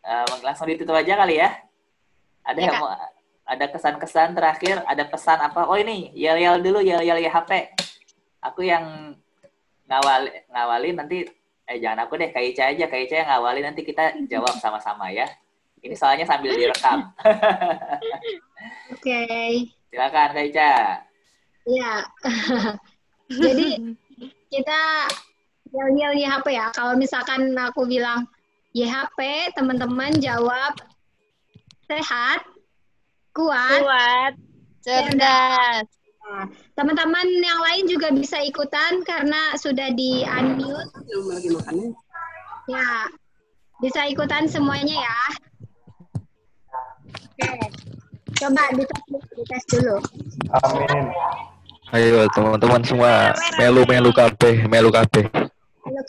[0.02, 1.54] Uh, langsung ditutup aja kali ya.
[2.42, 2.90] Ada ya, yang mau
[3.46, 5.70] ada kesan-kesan terakhir, ada pesan apa?
[5.70, 7.70] Oh ini, yel-yel dulu, yel-yel ya HP.
[8.42, 9.14] Aku yang
[9.86, 11.22] ngawali, ngawali nanti,
[11.70, 15.14] eh jangan aku deh, Kak Ica aja, Kak Ica yang ngawali nanti kita jawab sama-sama
[15.14, 15.30] ya.
[15.78, 17.06] Ini soalnya sambil direkam.
[18.94, 18.98] Oke.
[18.98, 19.70] Okay.
[19.94, 20.74] Silakan Kak Ica.
[21.66, 21.92] Iya.
[23.46, 23.94] Jadi
[24.50, 25.06] kita
[25.74, 26.70] Yel-yel YHP ya.
[26.70, 28.26] Kalau misalkan aku bilang
[28.76, 30.76] YHP, teman-teman jawab
[31.88, 32.44] sehat,
[33.32, 34.32] kuat, Kuat,
[34.84, 35.86] cerdas.
[36.26, 40.90] Nah, Teman-teman yang lain juga bisa ikutan karena sudah di unmute.
[42.66, 43.06] Ya,
[43.78, 45.20] bisa ikutan semuanya ya.
[47.36, 47.48] Oke,
[48.42, 49.96] coba dites, dites dulu.
[50.50, 51.14] Amin.
[51.94, 55.30] Ayo teman-teman semua melu-melu kabeh, melu kabeh.
[55.30, 55.55] Halo KB,
[55.86, 56.02] halo.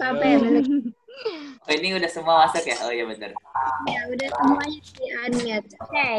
[1.68, 2.78] Oh, ini udah semua masuk ya?
[2.86, 3.34] Oh iya bener.
[3.90, 5.70] ya udah semuanya di unmute.
[5.82, 6.10] Oke,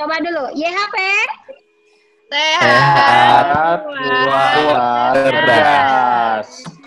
[0.00, 0.44] coba dulu.
[0.56, 0.96] YHP,
[2.30, 3.78] Sehat.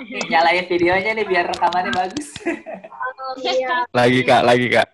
[0.03, 2.29] Nih, nyalain videonya nih biar rekamannya bagus.
[3.39, 3.87] Iya.
[3.91, 4.87] Lagi kak, lagi kak.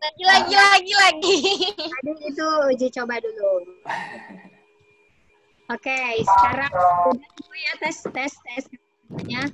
[0.00, 1.36] Lagi, lagi, lagi, lagi.
[1.76, 3.52] Tadi itu uji coba dulu.
[5.70, 6.72] Oke, sekarang
[7.14, 9.46] udah ya tes tes tes semuanya.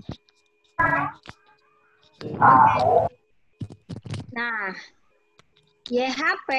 [4.37, 4.77] Nah,
[5.89, 6.51] YHP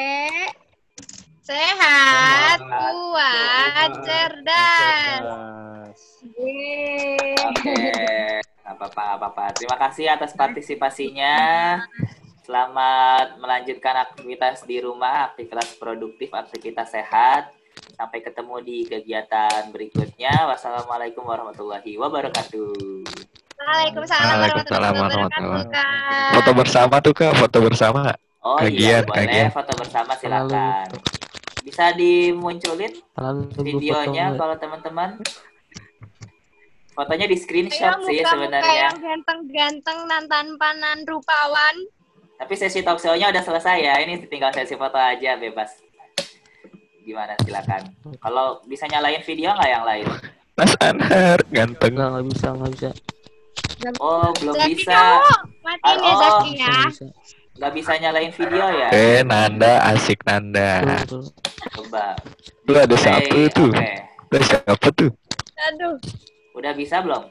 [1.48, 5.24] Sehat, kuat, cerdas.
[6.36, 7.40] Yeay.
[7.40, 7.88] Oke,
[8.44, 9.56] nggak apa-apa, apa-apa.
[9.56, 11.80] Terima kasih atas partisipasinya.
[12.44, 17.56] Selamat melanjutkan aktivitas di rumah, aktivitas produktif, aktivitas sehat.
[17.96, 20.52] Sampai ketemu di kegiatan berikutnya.
[20.52, 23.17] Wassalamualaikum warahmatullahi wabarakatuh.
[23.58, 26.32] Waalaikumsalam warahmatullahi wabarakatuh.
[26.38, 28.02] Foto bersama tuh kak, foto bersama.
[28.46, 29.50] Oh Kagian, iya, boleh kagian.
[29.52, 30.88] foto bersama silakan.
[31.66, 32.94] Bisa dimunculin
[33.60, 35.20] videonya kalau teman-teman.
[36.94, 38.74] Fotonya di Ayo screenshot sih muka-muka sebenarnya.
[38.90, 41.76] yang ganteng-ganteng dan tampanan rupawan.
[42.38, 43.94] Tapi sesi talk show-nya udah selesai ya.
[44.02, 45.78] Ini tinggal sesi foto aja bebas.
[47.02, 47.90] Gimana silakan.
[48.18, 50.06] Kalau bisa nyalain video nggak yang lain?
[50.58, 51.94] Mas Anhar, ganteng.
[51.94, 52.90] Enggak, nggak bisa, nggak bisa.
[54.02, 54.90] Oh, belum Zaki bisa.
[54.90, 55.22] kamu
[55.62, 56.76] matiin ya Oh, Zaki ya.
[57.58, 57.92] Nggak bisa.
[57.94, 58.88] Bisa nyalain video ya?
[58.94, 60.82] Eh, Nanda, asik Nanda.
[61.74, 62.18] Coba.
[62.66, 63.70] Lu ada Play, siapa tuh?
[63.74, 63.94] Oke.
[64.34, 65.12] Ada siapa tuh?
[65.72, 65.96] Aduh.
[66.58, 67.24] Udah bisa belum?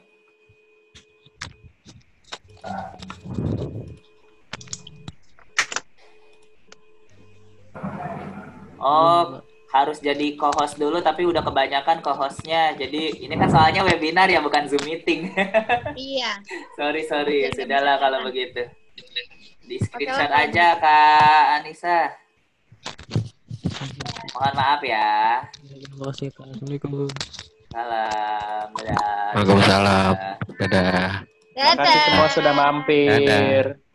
[8.77, 12.71] Oh, harus jadi co-host dulu tapi udah kebanyakan co-hostnya.
[12.79, 15.31] Jadi ini kan soalnya webinar ya bukan Zoom meeting.
[15.97, 16.39] Iya.
[16.77, 17.49] sorry, sorry.
[17.51, 18.63] Jadi Sudahlah kalau begitu.
[19.67, 20.39] Di screenshot oke.
[20.47, 21.99] aja Kak Anissa.
[24.31, 25.09] Mohon maaf ya.
[25.99, 27.09] Assalamualaikum.
[27.67, 28.67] Salam.
[28.71, 29.31] Dadah.
[29.35, 30.13] Waalaikumsalam.
[30.55, 31.09] Dadah.
[31.57, 33.11] Terima kasih semua sudah mampir.
[33.25, 33.86] Dadah.